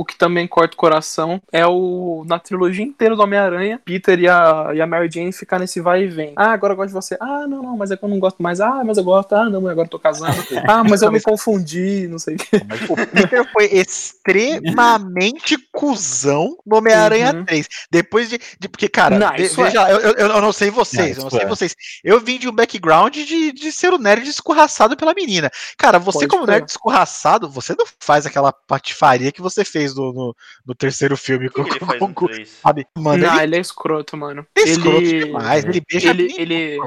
[0.00, 2.24] O que também corta o coração é o.
[2.26, 6.04] Na trilogia inteira do Homem-Aranha, Peter e a, e a Mary Jane ficar nesse vai
[6.04, 6.32] e vem.
[6.36, 7.16] Ah, agora eu gosto de você.
[7.20, 8.60] Ah, não, não, mas é que eu não gosto mais.
[8.60, 9.34] Ah, mas eu gosto.
[9.34, 10.30] Ah, não, mas agora eu tô casando.
[10.66, 12.62] Ah, mas eu me confundi, não sei o quê.
[12.88, 17.44] O Peter foi extremamente cuzão no Homem-Aranha Uhum.
[17.44, 17.68] 3.
[17.90, 19.64] Depois de, de- Porque, cara, Não, isso é.
[19.64, 21.46] veja, eu, eu, eu não sei vocês, Não, eu não sei é.
[21.46, 21.74] vocês.
[22.02, 25.50] Eu vim de um background de, de ser o nerd escorraçado pela menina.
[25.76, 26.58] Cara, você, Pode como crer.
[26.60, 31.46] nerd escorraçado, você não faz aquela patifaria que você fez no, no, no terceiro filme
[31.46, 32.48] O que, que ele faz com- no com- 3?
[32.48, 32.86] sabe?
[32.96, 34.46] Mano, não, ele ele é escroto, mano.
[34.56, 36.78] é escroto ele, demais, ele beija ele, ele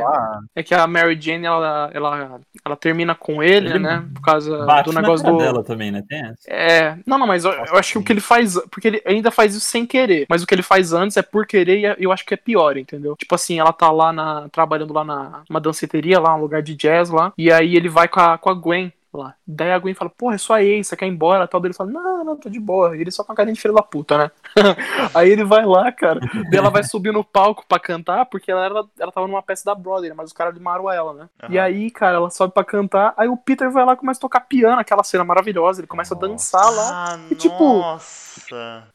[0.56, 4.06] é que a Mary Jane ela, ela, ela termina com ele, Ele né?
[4.14, 5.38] Por causa Bate do negócio do.
[5.38, 6.04] dela também, né?
[6.08, 6.50] Tem essa.
[6.50, 9.30] É, não, não, mas eu, eu acho que o que ele faz, porque ele ainda
[9.32, 11.96] faz isso sem querer, mas o que ele faz antes é por querer e é-
[12.00, 13.16] eu acho que é pior, entendeu?
[13.18, 16.76] Tipo assim, ela tá lá na, trabalhando lá na uma danceteria, lá, um lugar de
[16.76, 19.36] jazz lá, e aí ele vai com a, com a Gwen lá.
[19.46, 21.48] Daí a Gwen fala, porra, é só ex, você quer ir embora?
[21.48, 22.96] Tal, daí ele fala, não, não, tô de boa.
[22.98, 24.32] E ele só com a carinha de filho da puta, né?
[25.14, 28.66] aí ele vai lá, cara, daí ela vai subir no palco pra cantar, porque ela,
[28.66, 31.30] era, ela tava numa peça da Brother, mas os caras limaram ela, né?
[31.50, 31.66] E Aham.
[31.66, 34.42] aí, cara, ela sobe pra cantar, aí o Peter vai lá e começa a tocar
[34.42, 37.14] piano, aquela cena maravilhosa, ele começa a dançar lá.
[37.14, 38.23] Ah, E, tipo, nossa.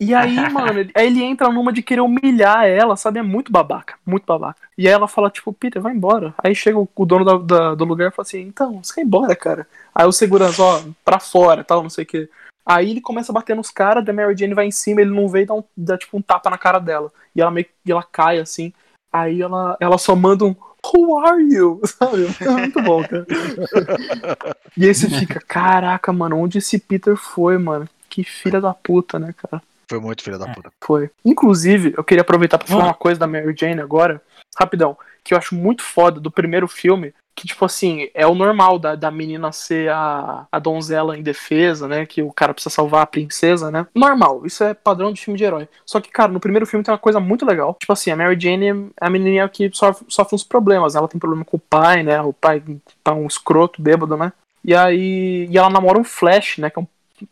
[0.01, 3.19] E aí, mano, ele- ele entra numa de querer humilhar ela, sabe?
[3.19, 4.61] É muito babaca, muito babaca.
[4.77, 6.35] E aí ela fala, tipo, Peter, vai embora.
[6.39, 9.05] Aí chega o, o dono da- da- do lugar e fala assim, então, você ir
[9.05, 9.67] embora, cara?
[9.95, 12.29] Aí o segurança, ó, pra fora, tal, não sei o quê.
[12.65, 15.27] Aí ele começa a bater nos caras, da Mary Jane vai em cima, ele não
[15.29, 17.11] vê e dá, um, dá tipo um tapa na cara dela.
[17.35, 18.73] E ela meio que ela cai assim.
[19.11, 20.55] Aí ela, ela só manda um
[20.95, 21.81] Who are you?
[21.99, 22.27] Sabe?
[22.41, 23.27] É muito bom, cara.
[24.77, 27.89] e aí você fica, caraca, mano, onde esse Peter foi, mano?
[28.09, 29.63] Que filha da puta, né, cara?
[29.89, 30.71] Foi muito filho da puta.
[30.85, 31.11] Foi.
[31.25, 34.21] Inclusive, eu queria aproveitar pra falar uma coisa da Mary Jane agora,
[34.59, 38.81] rapidão, que eu acho muito foda do primeiro filme, que, tipo assim, é o normal
[38.81, 42.05] da, da menina ser a, a donzela em defesa, né?
[42.05, 43.87] Que o cara precisa salvar a princesa, né?
[43.95, 45.69] Normal, isso é padrão de filme de herói.
[45.87, 47.77] Só que, cara, no primeiro filme tem uma coisa muito legal.
[47.79, 50.97] Tipo assim, a Mary Jane é a menininha que sofre, sofre uns problemas.
[50.97, 52.21] Ela tem problema com o pai, né?
[52.21, 52.61] O pai
[53.05, 54.33] tá um escroto, bêbado, né?
[54.65, 55.47] E aí.
[55.49, 56.71] E ela namora um Flash, né?
[56.71, 56.87] Que, é um,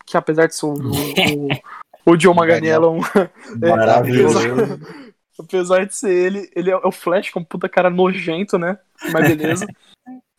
[0.05, 1.47] que apesar de ser o, o,
[2.13, 2.99] o Joe Manganiello, é um,
[3.69, 4.39] Maravilhoso.
[5.39, 8.79] Apesar de ser ele, ele é o Flash com um puta cara nojento, né?
[9.13, 9.67] Mas beleza.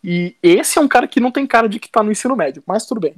[0.03, 2.65] E esse é um cara que não tem cara de que tá no ensino médio,
[2.67, 3.15] mas tudo bem.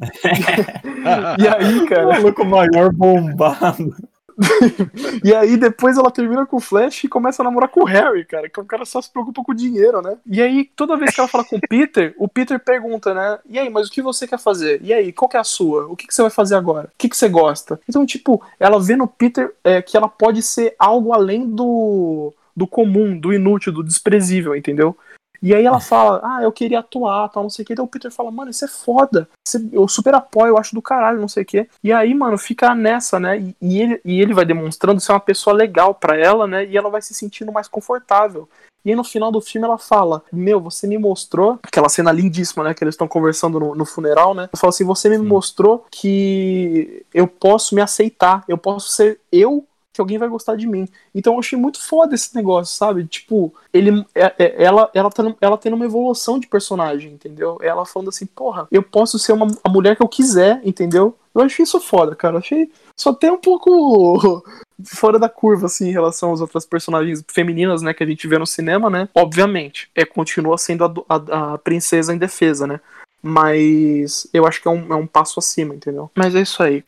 [1.39, 2.07] e aí, O cara.
[2.07, 3.97] maluco maior bombado.
[5.23, 8.25] e aí depois ela termina com o Flash e começa a namorar com o Harry,
[8.25, 10.17] cara, que é um cara só se preocupa com o dinheiro, né?
[10.27, 13.39] E aí, toda vez que ela fala com o Peter, o Peter pergunta, né?
[13.49, 14.81] E aí, mas o que você quer fazer?
[14.83, 15.87] E aí, qual que é a sua?
[15.87, 16.87] O que, que você vai fazer agora?
[16.87, 17.81] O que, que você gosta?
[17.89, 22.67] Então, tipo, ela vê no Peter é, que ela pode ser algo além do, do
[22.67, 24.97] comum, do inútil, do desprezível, entendeu?
[25.43, 27.73] E aí ela fala, ah, eu queria atuar, tal, não sei o que.
[27.73, 29.29] Então o Peter fala, mano, isso é foda.
[29.73, 31.69] Eu super apoio, eu acho do caralho, não sei o que.
[31.83, 33.55] E aí, mano, fica nessa, né?
[33.61, 36.67] E, ele, e ele vai demonstrando ser uma pessoa legal para ela, né?
[36.67, 38.49] E ela vai se sentindo mais confortável.
[38.85, 41.59] E aí no final do filme ela fala: Meu, você me mostrou.
[41.63, 42.75] Aquela cena lindíssima, né?
[42.75, 44.49] Que eles estão conversando no, no, funeral, né?
[44.53, 45.25] Eu falo assim: Você me Sim.
[45.25, 50.67] mostrou que eu posso me aceitar, eu posso ser eu que alguém vai gostar de
[50.67, 50.89] mim.
[51.15, 53.05] Então eu achei muito foda esse negócio, sabe?
[53.07, 57.59] Tipo, ele, é, é, ela, ela, tá, ela tendo uma evolução de personagem, entendeu?
[57.61, 61.17] Ela falando assim, porra, eu posso ser uma, a mulher que eu quiser, entendeu?
[61.35, 62.35] Eu achei isso foda, cara.
[62.35, 64.45] Eu achei só até um pouco
[64.85, 68.39] fora da curva, assim, em relação às outras personagens femininas, né, que a gente vê
[68.39, 69.09] no cinema, né?
[69.15, 72.81] Obviamente, é, continua sendo a, a, a princesa em defesa, né?
[73.23, 76.11] Mas eu acho que é um, é um passo acima, entendeu?
[76.15, 76.83] Mas é isso aí.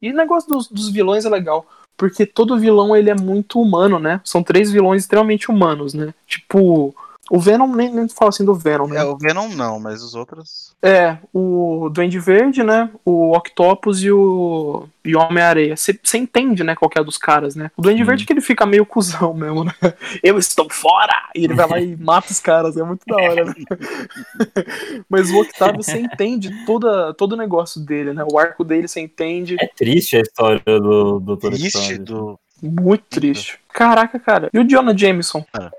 [0.00, 3.98] E o negócio dos, dos vilões é legal, porque todo vilão ele é muito humano,
[3.98, 4.20] né?
[4.24, 6.14] São três vilões extremamente humanos, né?
[6.26, 6.94] Tipo,
[7.30, 9.00] o Venom, nem, nem fala assim do Venom, né?
[9.00, 10.74] É, o Venom não, mas os outros.
[10.82, 12.90] É, o Duende Verde, né?
[13.04, 15.76] O Octopus e o, e o Homem-Areia.
[15.76, 17.70] Você entende, né, qual é dos caras, né?
[17.76, 18.06] O Duende hum.
[18.06, 19.72] Verde é que ele fica meio cuzão mesmo, né?
[20.22, 21.28] Eu estou fora!
[21.34, 23.54] E ele vai lá e mata os caras, é muito da hora, né?
[25.08, 28.24] mas o Octavio, você entende toda, todo o negócio dele, né?
[28.30, 29.56] O arco dele, você entende.
[29.60, 31.50] É triste a história do Dr.
[31.50, 33.58] Triste do muito triste.
[33.78, 34.50] Caraca, cara.
[34.52, 35.46] E o Jonah Jameson?
[35.52, 35.70] Cara,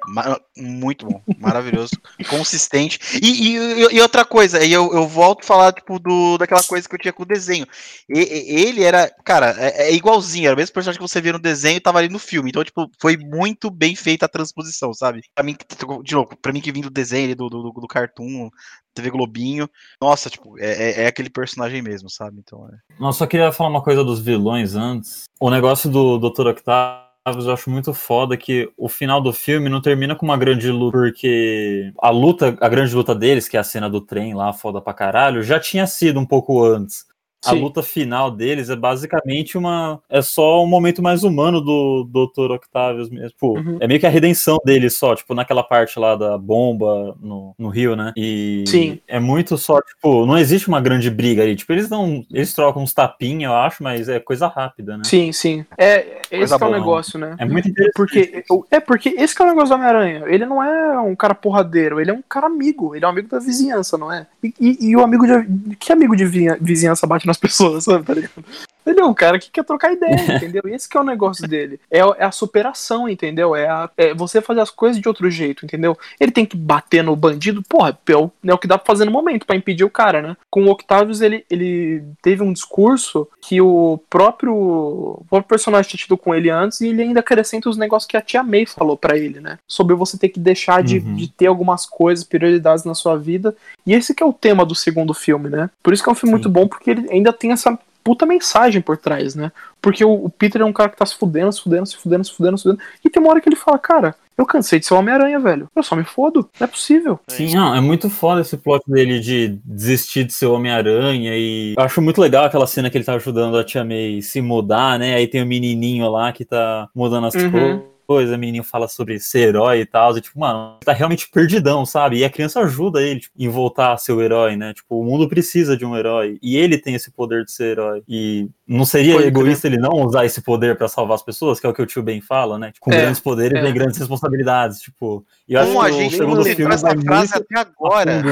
[0.56, 1.22] muito bom.
[1.38, 1.92] Maravilhoso.
[2.30, 2.98] consistente.
[3.22, 6.88] E, e, e, outra coisa, aí eu, eu volto a falar, tipo, do, daquela coisa
[6.88, 7.68] que eu tinha com o desenho.
[8.08, 10.46] E, ele era, cara, é, é, igualzinho.
[10.46, 12.50] Era o mesmo personagem que você via no desenho e tava ali no filme.
[12.50, 15.20] Então, tipo, foi muito bem feita a transposição, sabe?
[15.36, 15.58] Pra mim,
[16.02, 18.50] de novo, pra mim que vim do desenho, do, do, do cartoon,
[18.94, 19.70] TV Globinho.
[20.02, 22.38] Nossa, tipo, é, é, é, aquele personagem mesmo, sabe?
[22.40, 22.78] Então é.
[22.98, 25.26] Não, só queria falar uma coisa dos vilões antes.
[25.38, 26.48] O negócio do Dr.
[26.48, 30.70] Octavius eu acho muito foda que o final do filme não termina com uma grande
[30.72, 34.54] luta, porque a luta, a grande luta deles, que é a cena do trem lá,
[34.54, 37.06] foda pra caralho, já tinha sido um pouco antes.
[37.46, 37.62] A Sim.
[37.62, 40.02] luta final deles é basicamente uma.
[40.10, 42.52] É só um momento mais humano do Dr.
[42.52, 43.30] Octavius mesmo.
[43.30, 43.78] Tipo, uhum.
[43.80, 47.70] é meio que a redenção dele só, tipo, naquela parte lá da bomba no, no
[47.70, 48.12] Rio, né?
[48.18, 49.00] E Sim.
[49.08, 51.56] é muito só, tipo, não existe uma grande briga ali.
[51.56, 52.26] Tipo, eles não.
[52.30, 55.04] Eles trocam uns tapinhos, eu acho, mas é coisa rápida, né?
[55.06, 55.66] Sim, sim.
[55.78, 57.36] É, esse é o negócio, né?
[57.38, 57.94] É muito interessante.
[57.96, 60.24] Porque, é porque esse é o negócio do Homem-Aranha.
[60.28, 62.96] Ele não é um cara porradeiro, ele é um cara amigo.
[62.96, 64.28] Ele é um amigo da vizinhança, não é?
[64.44, 65.76] E, e, e o amigo de.
[65.78, 68.06] Que amigo de vizinhança bate nas pessoas, sabe?
[68.06, 68.44] Tá ligado?
[68.90, 70.64] Ele é um cara que quer trocar ideia, entendeu?
[70.66, 71.80] Esse que é o negócio dele.
[71.90, 73.56] É, é a superação, entendeu?
[73.56, 75.98] É, a, é, você fazer as coisas de outro jeito, entendeu?
[76.20, 79.06] Ele tem que bater no bandido, porra, é o, é o que dá pra fazer
[79.06, 80.38] no momento, para impedir o cara, né?
[80.50, 86.00] Com o Octavius, ele, ele teve um discurso que o próprio, o próprio personagem tinha
[86.00, 88.98] tido com ele antes, e ele ainda acrescenta os negócios que a tia May falou
[88.98, 89.60] para ele, né?
[89.68, 91.16] Sobre você ter que deixar de, uhum.
[91.16, 93.56] de ter algumas coisas, prioridades na sua vida.
[93.86, 95.70] E esse que é o tema do segundo filme, né?
[95.82, 96.36] Por isso que é um filme Sim.
[96.36, 97.78] muito bom, porque ele ainda tem essa
[98.10, 99.52] puta mensagem por trás, né?
[99.80, 102.26] Porque o, o, Peter é um cara que tá se fudendo, se fudendo, se fudendo,
[102.26, 102.82] se fudendo, se fudendo.
[103.06, 105.70] E tem uma hora que ele fala, cara, eu cansei de ser Homem-Aranha, velho.
[105.76, 106.50] Eu só me fodo.
[106.60, 107.20] Não é possível.
[107.28, 111.36] Sim, não, é muito foda esse plot dele de desistir de ser Homem-Aranha.
[111.36, 114.42] E eu acho muito legal aquela cena que ele tá ajudando a Tia May se
[114.42, 115.14] mudar, né?
[115.14, 117.84] Aí tem o menininho lá que tá mudando as uhum.
[118.10, 121.86] Coisa, o menino fala sobre ser herói e tal, e tipo, mano, tá realmente perdidão,
[121.86, 122.18] sabe?
[122.18, 124.74] E a criança ajuda ele tipo, em voltar a ser o herói, né?
[124.74, 128.02] Tipo, o mundo precisa de um herói, e ele tem esse poder de ser herói.
[128.10, 131.68] E não seria Foi egoísta ele não usar esse poder para salvar as pessoas, que
[131.68, 132.72] é o que o tio Ben fala, né?
[132.72, 133.62] Tipo, com é, grandes poderes é.
[133.62, 135.24] vem grandes responsabilidades, tipo.
[135.48, 138.22] E eu Como acho que a gente não citou essa frase até agora.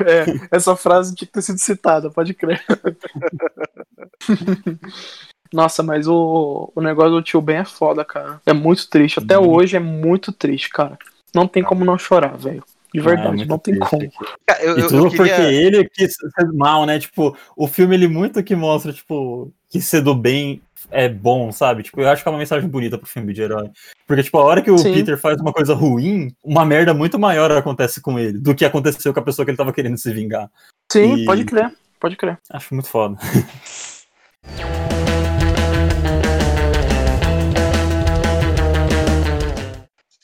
[0.00, 2.62] É, essa frase tinha que ter sido citada, pode crer.
[5.52, 8.40] Nossa, mas o, o negócio do tio Ben é foda, cara.
[8.44, 9.18] É muito triste.
[9.18, 9.50] Até uhum.
[9.50, 10.98] hoje é muito triste, cara.
[11.34, 12.62] Não tem como não chorar, velho.
[12.92, 14.02] De verdade, ah, é não tem como.
[14.02, 14.10] Eu,
[14.60, 15.36] eu, e tudo eu queria...
[15.36, 16.98] porque ele quis ser mal, né?
[16.98, 21.82] Tipo, o filme ele muito que mostra, tipo, que ser do bem é bom, sabe?
[21.82, 23.70] Tipo, eu acho que é uma mensagem bonita pro filme de herói.
[24.06, 24.94] Porque, tipo, a hora que o Sim.
[24.94, 29.12] Peter faz uma coisa ruim, uma merda muito maior acontece com ele do que aconteceu
[29.12, 30.50] com a pessoa que ele tava querendo se vingar.
[30.90, 31.24] Sim, e...
[31.26, 32.38] pode crer, pode crer.
[32.50, 33.18] Acho muito foda.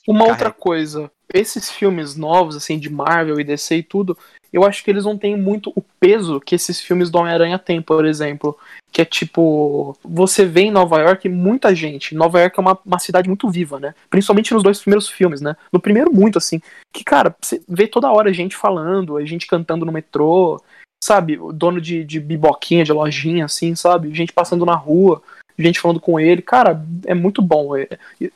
[0.06, 0.32] Uma Carrega.
[0.32, 4.16] outra coisa, esses filmes novos, assim, de Marvel e DC e tudo,
[4.52, 7.82] eu acho que eles não têm muito o peso que esses filmes do Homem-Aranha têm,
[7.82, 8.56] por exemplo.
[8.92, 12.14] Que é tipo, você vê em Nova York muita gente.
[12.14, 13.92] Nova York é uma, uma cidade muito viva, né?
[14.08, 15.56] Principalmente nos dois primeiros filmes, né?
[15.72, 16.60] No primeiro, muito, assim.
[16.92, 20.62] Que, cara, você vê toda hora gente falando, a gente cantando no metrô,
[21.02, 21.36] sabe?
[21.36, 24.14] O dono de, de biboquinha, de lojinha, assim, sabe?
[24.14, 25.20] Gente passando na rua,
[25.58, 26.42] gente falando com ele.
[26.42, 27.76] Cara, é muito bom.
[27.76, 27.88] É-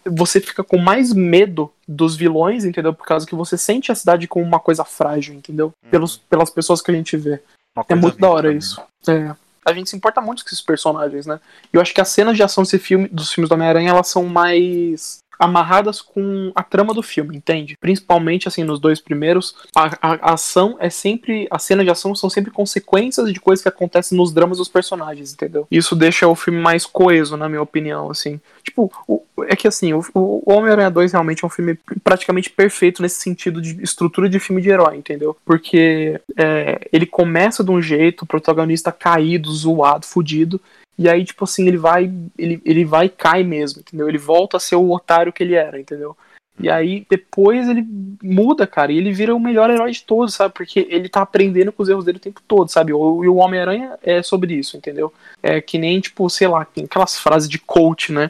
[0.07, 2.93] você fica com mais medo dos vilões, entendeu?
[2.95, 5.73] Por causa que você sente a cidade como uma coisa frágil, entendeu?
[5.91, 7.41] Pelos, pelas pessoas que a gente vê.
[7.89, 8.59] É muito da hora também.
[8.59, 8.81] isso.
[9.09, 9.35] É.
[9.65, 11.39] A gente se importa muito com esses personagens, né?
[11.73, 14.09] E eu acho que as cenas de ação desse filme, dos filmes do Homem-Aranha, elas
[14.09, 17.77] são mais amarradas com a trama do filme, entende?
[17.81, 21.47] Principalmente, assim, nos dois primeiros, a, a- a ação é sempre.
[21.51, 25.33] As cenas de ação são sempre consequências de coisas que acontecem nos dramas dos personagens,
[25.33, 25.67] entendeu?
[25.71, 28.41] Isso deixa o filme mais coeso, na minha opinião, assim.
[28.63, 33.01] Tipo, o- é que assim, o, o Homem-Aranha 2 realmente é um filme praticamente perfeito
[33.03, 35.37] nesse sentido de estrutura de filme de herói, entendeu?
[35.45, 40.61] Porque é, ele começa de um jeito, o protagonista caído, zoado, fudido,
[40.99, 42.11] e aí, tipo assim, ele vai.
[42.37, 44.09] Ele, ele vai e cai mesmo, entendeu?
[44.09, 46.17] Ele volta a ser o otário que ele era, entendeu?
[46.61, 47.87] E aí, depois ele
[48.21, 50.53] muda, cara, e ele vira o melhor herói de todos, sabe?
[50.53, 52.93] Porque ele tá aprendendo com os erros dele o tempo todo, sabe?
[52.93, 55.15] O- E o Homem-Aranha é sobre isso, entendeu?
[55.41, 58.29] É que nem, tipo, sei lá, aquelas frases de coach, né?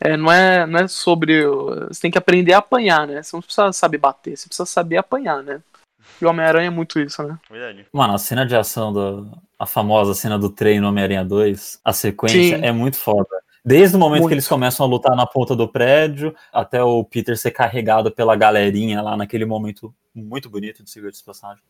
[0.00, 1.44] É, não, é, não é sobre.
[1.86, 3.22] Você tem que aprender a apanhar, né?
[3.22, 5.60] Você não precisa saber bater, você precisa saber apanhar, né?
[6.20, 7.38] E o Homem-Aranha é muito isso, né?
[7.48, 7.86] Verdade.
[7.92, 11.92] Mano, a cena de ação, do, a famosa cena do trem no Homem-Aranha 2, a
[11.92, 12.64] sequência Sim.
[12.64, 13.28] é muito foda.
[13.64, 14.28] Desde o momento Muito.
[14.28, 18.34] que eles começam a lutar na ponta do prédio, até o Peter ser carregado pela
[18.34, 21.62] galerinha lá naquele momento muito bonito de seguir esse personagem.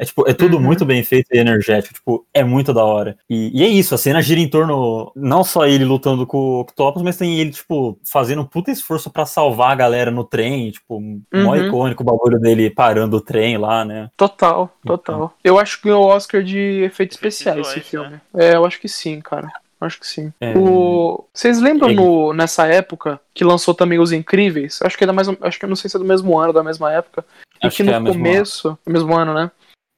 [0.00, 0.62] É tipo, é tudo Uhum.
[0.62, 3.18] muito bem feito e energético, tipo, é muito da hora.
[3.28, 6.60] E, e é isso, a cena gira em torno, não só ele lutando com o
[6.60, 10.70] Octopus, mas tem ele, tipo, fazendo um puta esforço pra salvar a galera no trem,
[10.70, 11.20] tipo, mó
[11.54, 11.66] Uhum.
[11.66, 14.08] icônico o bagulho dele parando o trem lá, né?
[14.16, 15.34] Total, total.
[15.44, 18.20] Eu acho que ganhou o Oscar de efeitos especiais esse visuais, filme.
[18.34, 19.48] É, eu acho que sim, cara.
[19.78, 20.32] Acho que sim.
[20.40, 20.52] É.
[20.58, 21.24] O...
[21.32, 21.94] Vocês lembram É.
[21.94, 24.78] no, nessa época que lançou também Os Incríveis?
[24.82, 26.52] Acho que é da mesma, acho que eu não sei se é do mesmo ano,
[26.52, 27.24] da mesma época.
[27.62, 29.50] E Acho que que no é começo, mesmo ano, né?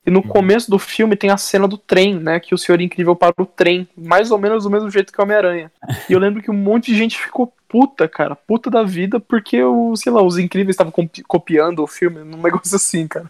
[0.05, 0.27] E no Uhum.
[0.27, 2.41] começo do filme tem a cena do trem, né?
[2.41, 5.23] Que o Senhor Incrível para o trem, mais ou menos do mesmo jeito que o
[5.23, 5.71] Homem-Aranha.
[6.11, 9.63] E eu lembro que um monte de gente ficou puta, cara, puta da vida, porque
[9.63, 13.27] o, sei lá, os Incríveis estavam copi- copiando o filme, num negócio assim, cara.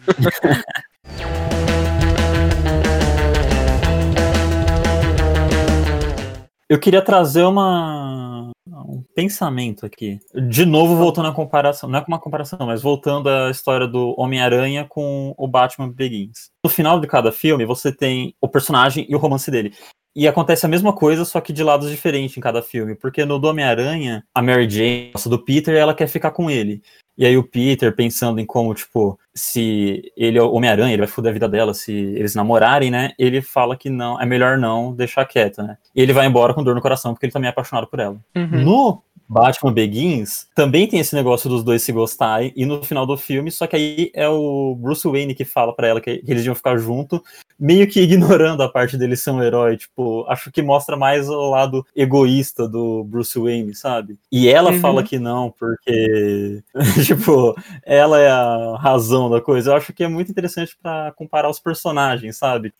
[6.69, 8.49] Eu queria trazer uma
[8.87, 10.19] um pensamento aqui.
[10.49, 14.85] De novo, voltando à comparação, não é uma comparação, mas voltando à história do Homem-Aranha
[14.87, 16.51] com o Batman Begins.
[16.63, 19.73] No final de cada filme, você tem o personagem e o romance dele.
[20.15, 22.95] E acontece a mesma coisa, só que de lados diferentes em cada filme.
[22.95, 26.83] Porque no do Homem-Aranha, a Mary Jane gosta do Peter ela quer ficar com ele.
[27.17, 31.07] E aí o Peter, pensando em como, tipo, se ele é o Homem-Aranha, ele vai
[31.07, 33.11] foder a vida dela se eles namorarem, né?
[33.19, 35.77] Ele fala que não, é melhor não deixar quieto, né?
[35.95, 38.17] E ele vai embora com dor no coração porque ele também é apaixonado por ela.
[38.35, 38.63] Uhum.
[38.63, 39.03] No
[39.33, 43.51] Batman Begins, também tem esse negócio dos dois se gostarem, e no final do filme,
[43.51, 46.55] só que aí é o Bruce Wayne que fala pra ela que, que eles iam
[46.55, 47.23] ficar junto,
[47.59, 51.49] meio que ignorando a parte dele ser um herói, tipo, acho que mostra mais o
[51.49, 54.17] lado egoísta do Bruce Wayne, sabe?
[54.31, 54.79] E ela Uhum.
[54.79, 56.61] fala que não, porque,
[57.05, 59.71] tipo, ela é a razão da coisa.
[59.71, 62.73] Eu acho que é muito interessante pra comparar os personagens, sabe?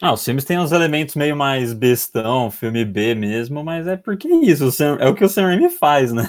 [0.00, 4.28] Ah, os filmes têm uns elementos meio mais bestão, filme B mesmo, mas é porque
[4.28, 6.22] é isso, o Sam- é o que o Sam Raimi faz, né?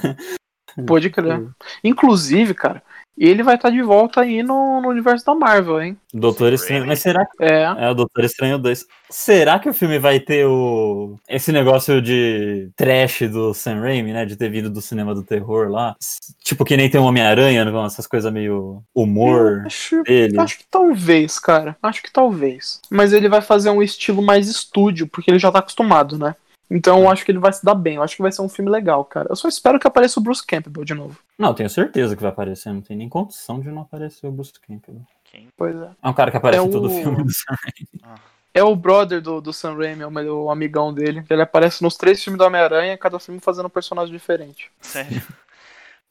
[0.86, 1.46] Pode crer.
[1.84, 2.82] Inclusive, cara,
[3.18, 5.96] ele vai estar de volta aí no, no universo da Marvel, hein?
[6.12, 7.62] Doutor Estranho, mas será que É.
[7.78, 8.86] é o Doutor Estranho 2?
[9.10, 14.24] Será que o filme vai ter o esse negócio de trash do Sam Raimi, né,
[14.24, 15.96] de ter vindo do cinema do terror lá?
[16.42, 20.38] Tipo que nem tem o Homem-Aranha, né, essas coisas meio humor Acho, dele.
[20.40, 21.76] acho que talvez, cara.
[21.82, 22.80] Acho que talvez.
[22.88, 26.34] Mas ele vai fazer um estilo mais estúdio, porque ele já tá acostumado, né?
[26.70, 27.96] Então eu acho que ele vai se dar bem.
[27.96, 29.26] Eu acho que vai ser um filme legal, cara.
[29.28, 31.18] Eu só espero que apareça o Bruce Campbell de novo.
[31.38, 34.52] Não, tenho certeza que vai aparecer, não tem nem condição de não aparecer o Bruce
[34.66, 35.02] Campbell.
[35.24, 35.48] Quem?
[35.56, 35.90] Pois é.
[36.02, 38.20] É um cara que aparece É em todo o- filme do Sam Raimi.
[38.52, 41.24] É o brother do, do Sam Raimi, é o, meu- o amigão dele.
[41.30, 44.70] Ele aparece nos três filmes do Homem-Aranha, cada filme fazendo um personagem diferente.
[44.80, 45.22] Sério?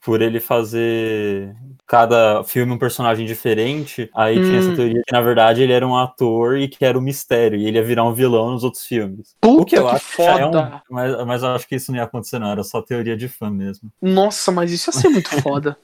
[0.03, 4.57] por ele fazer cada filme um personagem diferente, aí tinha Hum.
[4.59, 7.65] essa teoria que, na verdade, ele era um ator e que era um mistério, e
[7.65, 9.35] ele ia virar um vilão nos outros filmes.
[9.41, 10.51] Puta o que eu que acho que já é um.
[10.53, 10.81] foda!
[10.89, 12.51] Mas, mas eu acho que isso não ia acontecer, não.
[12.51, 13.89] Era só teoria de fã mesmo.
[14.01, 15.75] Nossa, mas isso ia ser muito foda.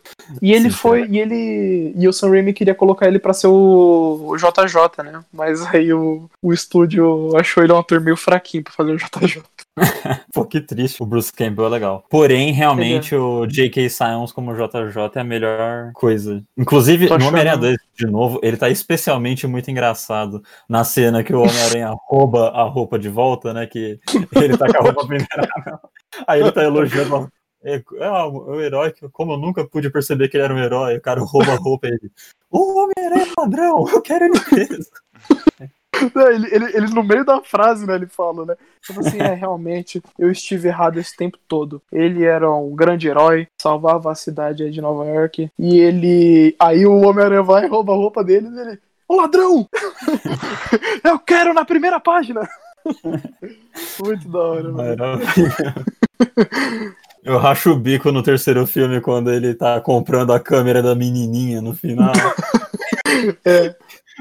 [0.41, 1.07] E ele Sim, foi.
[1.09, 1.93] E ele.
[1.97, 5.23] E o Sam Raimi queria colocar ele pra ser o, o JJ, né?
[5.33, 9.41] Mas aí o, o estúdio achou ele um ator meio fraquinho pra fazer o JJ.
[10.33, 11.01] Pô, que triste.
[11.03, 12.05] O Bruce Campbell é legal.
[12.09, 13.89] Porém, realmente, o J.K.
[13.89, 16.43] Simons como JJ é a melhor coisa.
[16.57, 21.23] Inclusive, Tô no Homem-Aranha achando- 2, de novo, ele tá especialmente muito engraçado na cena
[21.23, 23.65] que o Homem-Aranha rouba a roupa de volta, né?
[23.67, 23.99] Que
[24.35, 25.79] ele tá com a roupa penteada.
[26.25, 27.29] Aí ele tá elogiando.
[27.63, 30.97] É, é o herói que, como eu nunca pude perceber que ele era um herói,
[30.97, 32.11] o cara rouba a roupa e ele.
[32.51, 34.89] O Homem-Aranha é ladrão, eu quero ele preso.
[36.13, 38.55] Não, ele, ele, ele, no meio da frase, né, ele fala, né?
[38.81, 41.81] Tipo assim, é, realmente, eu estive errado esse tempo todo.
[41.91, 45.49] Ele era um grande herói, salvava a cidade de Nova York.
[45.57, 46.55] E ele.
[46.59, 48.79] Aí o Homem-Aranha vai, rouba a roupa dele e ele.
[49.07, 49.67] Ô ladrão!
[51.03, 52.47] eu quero na primeira página!
[54.03, 55.21] Muito da hora, mano.
[57.23, 61.61] Eu racho o bico no terceiro filme quando ele tá comprando a câmera da menininha
[61.61, 62.13] no final.
[63.43, 63.75] É.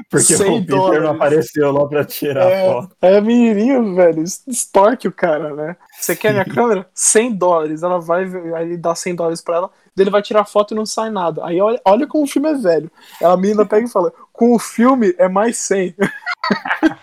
[0.09, 1.03] Porque 100 o Peter dólares.
[1.03, 2.95] não apareceu lá pra tirar É, foto.
[3.01, 5.77] é a menininha, velho, extorque o cara, né?
[5.99, 6.85] Você quer minha câmera?
[6.93, 7.81] 100 dólares.
[7.83, 8.23] Ela vai,
[8.55, 11.45] aí ele dá 100 dólares pra ela, ele vai tirar foto e não sai nada.
[11.45, 12.91] Aí olha, olha como o filme é velho.
[13.21, 15.95] Aí a menina pega e fala: com o filme é mais 100.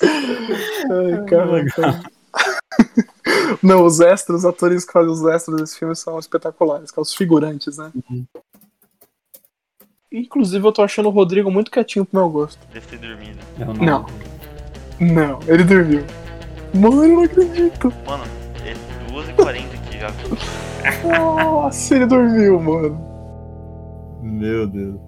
[0.00, 2.00] Ai, cara.
[3.62, 7.02] Não, os extras, os atores que fazem os extras desse filme são espetaculares, que são
[7.02, 7.90] os figurantes, né?
[10.10, 12.58] Inclusive, eu tô achando o Rodrigo muito quietinho pro meu gosto.
[12.72, 13.38] Deve ter dormido.
[13.58, 14.06] Eu Não.
[14.98, 16.04] Não, ele dormiu.
[16.74, 17.92] Mano, eu não acredito.
[18.06, 18.24] Mano,
[18.64, 18.74] é
[19.12, 21.18] 2h40 aqui já.
[21.18, 23.00] Nossa, ele dormiu, mano.
[24.22, 25.07] Meu Deus.